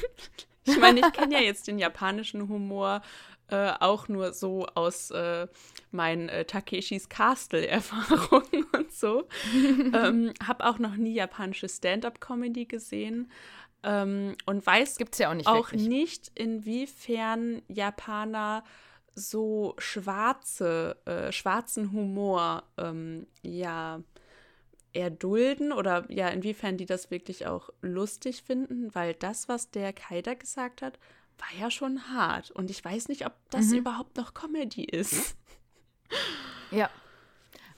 [0.64, 3.03] Ich meine, ich kenne ja jetzt den japanischen Humor
[3.51, 5.47] äh, auch nur so aus äh,
[5.93, 9.29] meinen äh, Takeshis Castle-Erfahrungen und so.
[9.55, 13.31] ähm, habe auch noch nie japanische Stand-up-Comedy gesehen
[13.83, 15.89] ähm, und weiß Gibt's ja auch nicht auch wirklich.
[15.89, 18.64] nicht, inwiefern Japaner
[19.14, 24.01] so schwarze, äh, schwarzen Humor ähm, ja
[24.93, 30.35] erdulden oder ja, inwiefern die das wirklich auch lustig finden, weil das, was der Kaider
[30.35, 30.99] gesagt hat,
[31.39, 32.51] war ja schon hart.
[32.51, 33.79] Und ich weiß nicht, ob das Mhm.
[33.79, 35.37] überhaupt noch Comedy ist.
[36.70, 36.91] Ja.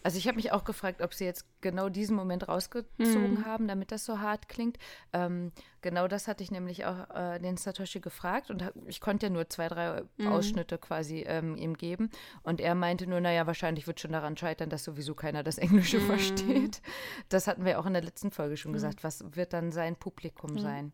[0.03, 3.45] Also ich habe mich auch gefragt, ob sie jetzt genau diesen Moment rausgezogen Mhm.
[3.45, 4.79] haben, damit das so hart klingt.
[5.13, 9.31] Ähm, genau das hatte ich nämlich auch äh, den Satoshi gefragt und ich konnte ja
[9.31, 10.27] nur zwei, drei Mhm.
[10.29, 12.11] Ausschnitte quasi ähm, ihm geben.
[12.43, 15.99] Und er meinte nur, naja, wahrscheinlich wird schon daran scheitern, dass sowieso keiner das Englische
[15.99, 16.07] Mhm.
[16.07, 16.83] versteht.
[17.29, 19.05] Das hatten wir auch in der letzten Folge schon gesagt.
[19.05, 20.59] Was wird dann sein Publikum Mhm.
[20.59, 20.93] sein?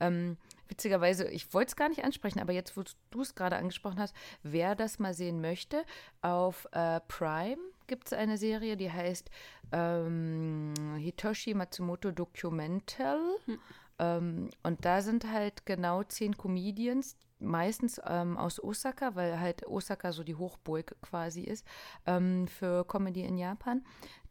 [0.00, 0.36] Ähm,
[0.68, 4.14] witzigerweise, ich wollte es gar nicht ansprechen, aber jetzt, wo du es gerade angesprochen hast,
[4.42, 5.84] wer das mal sehen möchte,
[6.22, 7.58] auf äh, Prime
[7.92, 9.30] gibt es eine Serie, die heißt
[9.70, 13.20] ähm, Hitoshi Matsumoto Documental.
[13.98, 20.12] Ähm, und da sind halt genau zehn Comedians, meistens ähm, aus Osaka, weil halt Osaka
[20.12, 21.66] so die Hochburg quasi ist
[22.06, 23.84] ähm, für Comedy in Japan.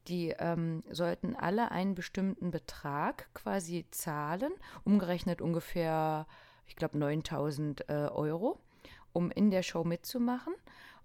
[0.08, 4.54] Die ähm, sollten alle einen bestimmten Betrag quasi zahlen,
[4.86, 6.26] umgerechnet ungefähr,
[6.66, 8.60] ich glaube, 9000 äh, Euro,
[9.14, 10.56] um in der Show mitzumachen.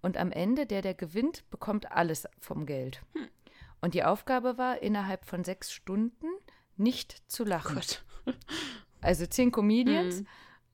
[0.02, 3.02] Und am Ende, der, der gewinnt, bekommt alles vom Geld.
[3.80, 6.26] Und die Aufgabe war, innerhalb von sechs Stunden
[6.76, 7.74] nicht zu lachen.
[7.76, 8.04] Gott.
[9.00, 10.24] Also zehn Comedians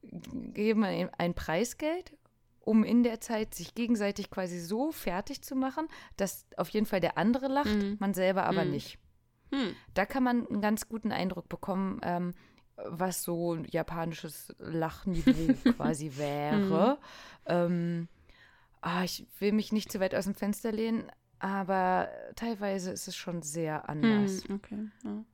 [0.03, 2.17] geben ein, ein Preisgeld,
[2.61, 7.01] um in der Zeit sich gegenseitig quasi so fertig zu machen, dass auf jeden Fall
[7.01, 7.97] der andere lacht, Mhm.
[7.99, 8.71] man selber aber Mhm.
[8.71, 8.99] nicht.
[9.53, 9.75] Hm.
[9.95, 12.33] Da kann man einen ganz guten Eindruck bekommen, ähm,
[12.77, 16.99] was so ein japanisches Lachniveau quasi wäre.
[17.47, 18.09] Ähm,
[18.83, 23.17] ah, ich will mich nicht zu weit aus dem Fenster lehnen, aber teilweise ist es
[23.17, 24.45] schon sehr anders.
[24.45, 24.55] Hm.
[24.57, 24.79] Okay.
[25.05, 25.25] Ja.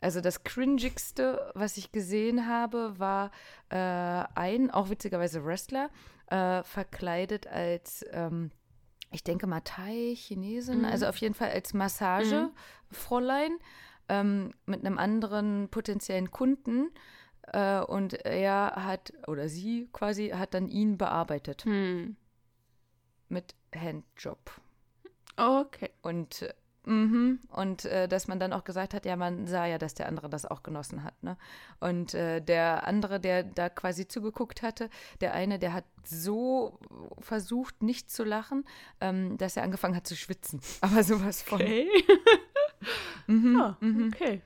[0.00, 3.30] Also das cringigste, was ich gesehen habe, war
[3.70, 3.76] äh,
[4.34, 5.88] ein, auch witzigerweise Wrestler,
[6.26, 8.50] äh, verkleidet als, ähm,
[9.10, 10.84] ich denke mal Thai, Chinesin, Mhm.
[10.84, 13.58] also auf jeden Fall als Massagefräulein
[14.08, 16.90] ähm, mit einem anderen potenziellen Kunden.
[17.52, 22.16] Äh, und er hat, oder sie quasi, hat dann ihn bearbeitet Hm.
[23.28, 24.38] Mit Handjob.
[25.36, 25.90] Okay.
[26.02, 26.46] Und
[26.84, 30.06] mhm, und äh, dass man dann auch gesagt hat, ja, man sah ja, dass der
[30.06, 31.36] andere das auch genossen hat, ne?
[31.80, 36.78] Und äh, der andere, der da quasi zugeguckt hatte, der eine, der hat so
[37.20, 38.64] versucht, nicht zu lachen,
[39.00, 40.60] ähm, dass er angefangen hat zu schwitzen.
[40.82, 41.60] Aber sowas von.
[41.60, 41.88] Okay.
[43.26, 44.12] Mhm, Ah, mhm.
[44.12, 44.42] okay.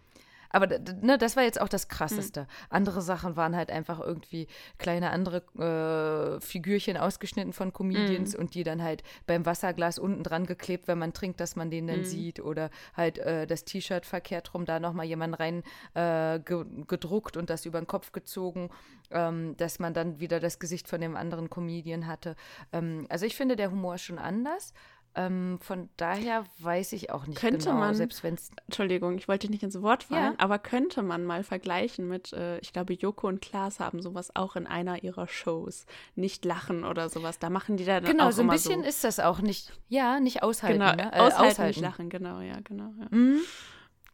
[0.51, 2.43] Aber ne, das war jetzt auch das Krasseste.
[2.43, 2.47] Mhm.
[2.71, 4.47] Andere Sachen waren halt einfach irgendwie
[4.79, 8.41] kleine andere äh, Figürchen ausgeschnitten von Comedians mhm.
[8.41, 11.87] und die dann halt beim Wasserglas unten dran geklebt, wenn man trinkt, dass man den
[11.87, 12.05] dann mhm.
[12.05, 12.41] sieht.
[12.41, 15.63] Oder halt äh, das T-Shirt verkehrt rum, da nochmal jemand rein
[15.95, 18.71] äh, ge gedruckt und das über den Kopf gezogen,
[19.11, 22.37] ähm, dass man dann wieder das Gesicht von dem anderen Comedian hatte.
[22.73, 24.73] Ähm, also ich finde, der Humor ist schon anders.
[25.15, 28.37] Ähm, von daher weiß ich auch nicht könnte genau, man, selbst wenn
[28.67, 30.39] Entschuldigung, ich wollte nicht ins Wort fallen, ja.
[30.39, 34.55] aber könnte man mal vergleichen mit, äh, ich glaube, Joko und Klaas haben sowas auch
[34.55, 35.87] in einer ihrer Shows.
[36.15, 37.39] Nicht lachen oder sowas.
[37.39, 38.89] Da machen die dann genau, auch so ein bisschen so.
[38.89, 39.73] ist das auch nicht.
[39.89, 40.79] Ja, nicht aushalten.
[40.79, 41.13] Genau, ne?
[41.13, 42.93] äh, aushalten, aushalten, nicht lachen, genau, ja, genau.
[43.01, 43.07] Ja.
[43.11, 43.41] Mhm.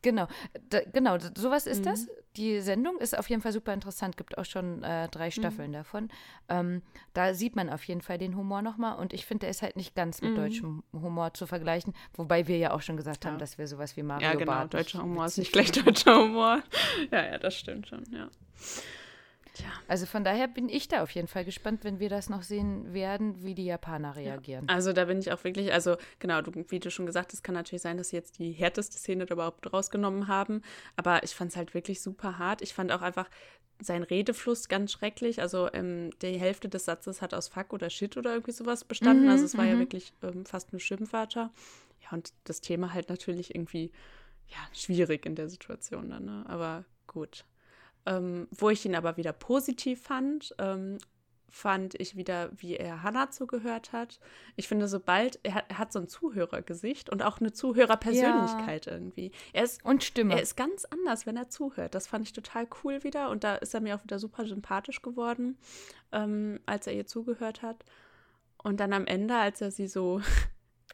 [0.05, 0.29] Genau,
[0.69, 1.85] da, genau, sowas ist mhm.
[1.85, 2.09] das.
[2.37, 5.31] Die Sendung ist auf jeden Fall super interessant, gibt auch schon äh, drei mhm.
[5.31, 5.75] Staffeln mhm.
[5.75, 6.09] davon.
[6.51, 6.83] Ähm,
[7.15, 9.77] da sieht man auf jeden Fall den Humor nochmal und ich finde, der ist halt
[9.77, 10.37] nicht ganz mit mhm.
[10.37, 13.31] deutschem Humor zu vergleichen, wobei wir ja auch schon gesagt ja.
[13.31, 16.23] haben, dass wir sowas wie Mario Ja, genau, Barth deutscher Humor ist nicht gleich deutscher
[16.23, 16.63] Humor.
[17.11, 18.29] ja, ja, das stimmt schon, ja.
[19.55, 19.67] Tja.
[19.87, 22.93] Also von daher bin ich da auf jeden Fall gespannt, wenn wir das noch sehen
[22.93, 24.67] werden, wie die Japaner reagieren.
[24.69, 24.75] Ja.
[24.75, 27.55] Also da bin ich auch wirklich, also genau, du, wie du schon gesagt hast, kann
[27.55, 30.63] natürlich sein, dass sie jetzt die härteste Szene überhaupt rausgenommen haben.
[30.97, 32.63] Aber ich fand es halt wirklich super hart.
[32.63, 33.31] Ich fand auch einfach
[33.81, 35.41] sein Redefluss ganz schrecklich.
[35.41, 39.25] Also ähm, die Hälfte des Satzes hat aus Fuck oder Shit oder irgendwie sowas bestanden.
[39.25, 39.81] Mhm, also es war ja mhm.
[39.81, 41.53] wirklich ähm, fast ein Schimpfwörter.
[42.03, 43.93] Ja, und das Thema halt natürlich irgendwie
[44.49, 46.45] ja, schwierig in der Situation dann, ne?
[46.49, 47.45] Aber gut.
[48.07, 50.99] Ähm, wo ich ihn aber wieder positiv fand, ähm,
[51.55, 54.19] fand ich wieder, wie er Hannah zugehört hat.
[54.57, 58.93] Ich finde, sobald er hat, er hat so ein Zuhörergesicht und auch eine Zuhörerpersönlichkeit ja.
[58.93, 59.31] irgendwie.
[59.53, 60.35] Er ist, und Stimme.
[60.35, 61.95] Er ist ganz anders, wenn er zuhört.
[61.95, 65.01] Das fand ich total cool wieder und da ist er mir auch wieder super sympathisch
[65.01, 65.57] geworden,
[66.11, 67.85] ähm, als er ihr zugehört hat.
[68.59, 70.21] Und dann am Ende, als er sie so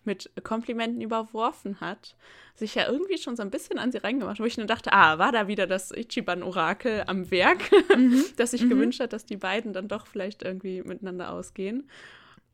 [0.05, 2.17] mit Komplimenten überworfen hat,
[2.55, 5.19] sich ja irgendwie schon so ein bisschen an sie reingemacht, wo ich nur dachte, ah,
[5.19, 8.25] war da wieder das Ichiban-Orakel am Werk, mhm.
[8.37, 8.71] das sich mhm.
[8.71, 11.89] gewünscht hat, dass die beiden dann doch vielleicht irgendwie miteinander ausgehen.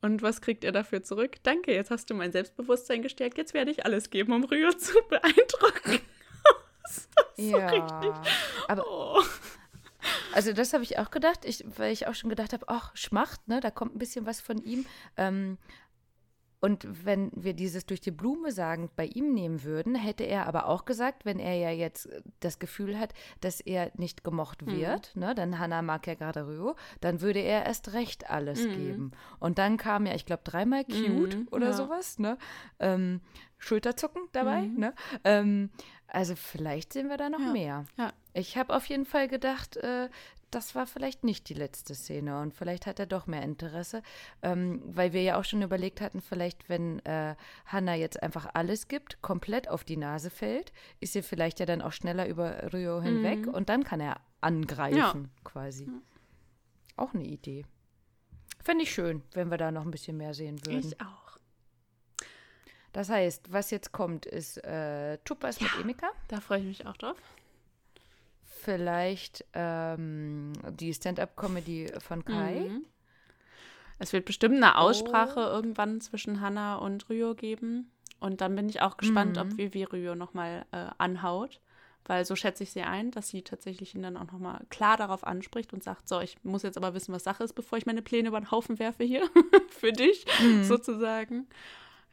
[0.01, 1.37] Und was kriegt er dafür zurück?
[1.43, 4.93] Danke, jetzt hast du mein Selbstbewusstsein gestärkt, jetzt werde ich alles geben, um Ryo zu
[5.09, 5.99] beeindrucken.
[7.37, 8.11] so ja, richtig.
[8.67, 9.23] aber oh.
[10.33, 13.47] Also das habe ich auch gedacht, ich, weil ich auch schon gedacht habe, ach, Schmacht,
[13.47, 14.85] ne, da kommt ein bisschen was von ihm.
[15.17, 15.57] Ähm,
[16.59, 20.67] und wenn wir dieses durch die Blume sagen bei ihm nehmen würden, hätte er aber
[20.67, 24.77] auch gesagt, wenn er ja jetzt das Gefühl hat, dass er nicht gemocht mhm.
[24.77, 25.21] wird, mhm.
[25.21, 28.71] ne, dann Hannah mag ja gerade Ryo, dann würde er erst recht alles mhm.
[28.71, 29.11] geben.
[29.39, 31.47] Und dann kam ja, ich glaube, dreimal cute mhm.
[31.51, 31.73] oder ja.
[31.73, 32.37] sowas, ne?
[32.79, 33.21] Ähm,
[33.59, 34.79] Schulterzucken dabei, mhm.
[34.79, 34.93] ne?
[35.23, 35.69] Ähm,
[36.07, 37.51] also vielleicht sehen wir da noch ja.
[37.51, 37.85] mehr.
[37.97, 38.13] Ja.
[38.33, 40.09] Ich habe auf jeden Fall gedacht, äh,
[40.51, 44.01] das war vielleicht nicht die letzte Szene und vielleicht hat er doch mehr Interesse,
[44.41, 47.35] ähm, weil wir ja auch schon überlegt hatten, vielleicht wenn äh,
[47.65, 51.81] Hannah jetzt einfach alles gibt, komplett auf die Nase fällt, ist sie vielleicht ja dann
[51.81, 53.53] auch schneller über Ryo hinweg mhm.
[53.53, 55.41] und dann kann er angreifen ja.
[55.43, 55.85] quasi.
[55.85, 56.01] Mhm.
[56.95, 57.65] Auch eine Idee.
[58.63, 60.79] Fände ich schön, wenn wir da noch ein bisschen mehr sehen würden.
[60.79, 61.37] Ich auch.
[62.93, 66.09] Das heißt, was jetzt kommt, ist äh, Tupas ja, mit Emika.
[66.29, 67.17] Da freue ich mich auch drauf
[68.57, 72.69] vielleicht ähm, die Stand-up-Comedy von Kai.
[72.69, 72.85] Mhm.
[73.99, 75.55] Es wird bestimmt eine Aussprache oh.
[75.55, 77.91] irgendwann zwischen Hannah und Ryo geben.
[78.19, 79.41] Und dann bin ich auch gespannt, mhm.
[79.41, 81.61] ob Vivi Ryo nochmal äh, anhaut.
[82.05, 85.25] Weil so schätze ich sie ein, dass sie tatsächlich ihn dann auch nochmal klar darauf
[85.25, 88.01] anspricht und sagt, so, ich muss jetzt aber wissen, was Sache ist, bevor ich meine
[88.01, 89.27] Pläne über den Haufen werfe hier.
[89.69, 90.63] Für dich, mhm.
[90.63, 91.47] sozusagen.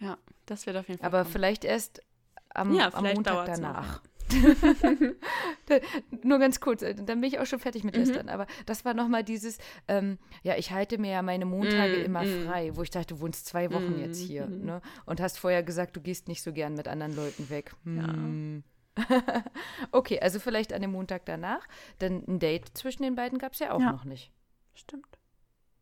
[0.01, 1.07] Ja, das wird auf jeden Fall.
[1.07, 1.32] Aber kommen.
[1.32, 2.03] vielleicht erst
[2.49, 4.03] am, ja, am Montag danach.
[4.03, 4.13] Noch,
[6.22, 8.26] Nur ganz kurz, äh, dann bin ich auch schon fertig mit Lästern.
[8.26, 8.32] Mhm.
[8.32, 9.59] Aber das war nochmal dieses,
[9.89, 12.05] ähm, ja, ich halte mir ja meine Montage mhm.
[12.05, 12.47] immer mhm.
[12.47, 14.64] frei, wo ich dachte, du wohnst zwei Wochen jetzt mhm, hier mhm.
[14.64, 14.80] ne?
[15.07, 17.72] und hast vorher gesagt, du gehst nicht so gern mit anderen Leuten weg.
[17.85, 17.97] Hm.
[17.97, 18.64] Ja.
[19.93, 21.66] okay, also vielleicht an dem Montag danach.
[22.01, 23.93] Denn ein Date zwischen den beiden gab es ja auch ja.
[23.93, 24.30] noch nicht.
[24.74, 25.18] Stimmt.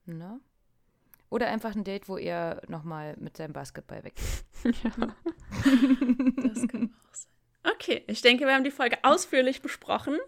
[0.07, 0.41] Ne?
[1.29, 4.45] Oder einfach ein Date, wo er nochmal mit seinem Basketball weg ist.
[4.85, 4.91] ja.
[6.43, 7.33] das kann auch sein.
[7.65, 10.19] Okay, ich denke, wir haben die Folge ausführlich besprochen.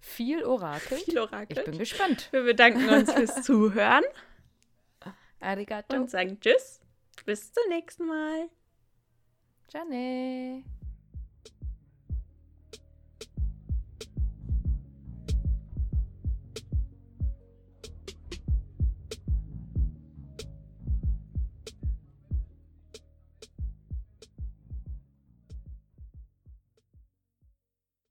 [0.00, 0.98] Viel Orakel.
[0.98, 1.58] Viel Orakel.
[1.58, 2.28] Ich bin gespannt.
[2.30, 4.04] Wir bedanken uns fürs Zuhören.
[5.40, 5.96] Arigato.
[5.96, 6.80] Und sagen Tschüss.
[7.24, 8.48] Bis zum nächsten Mal.
[9.68, 9.84] Ciao.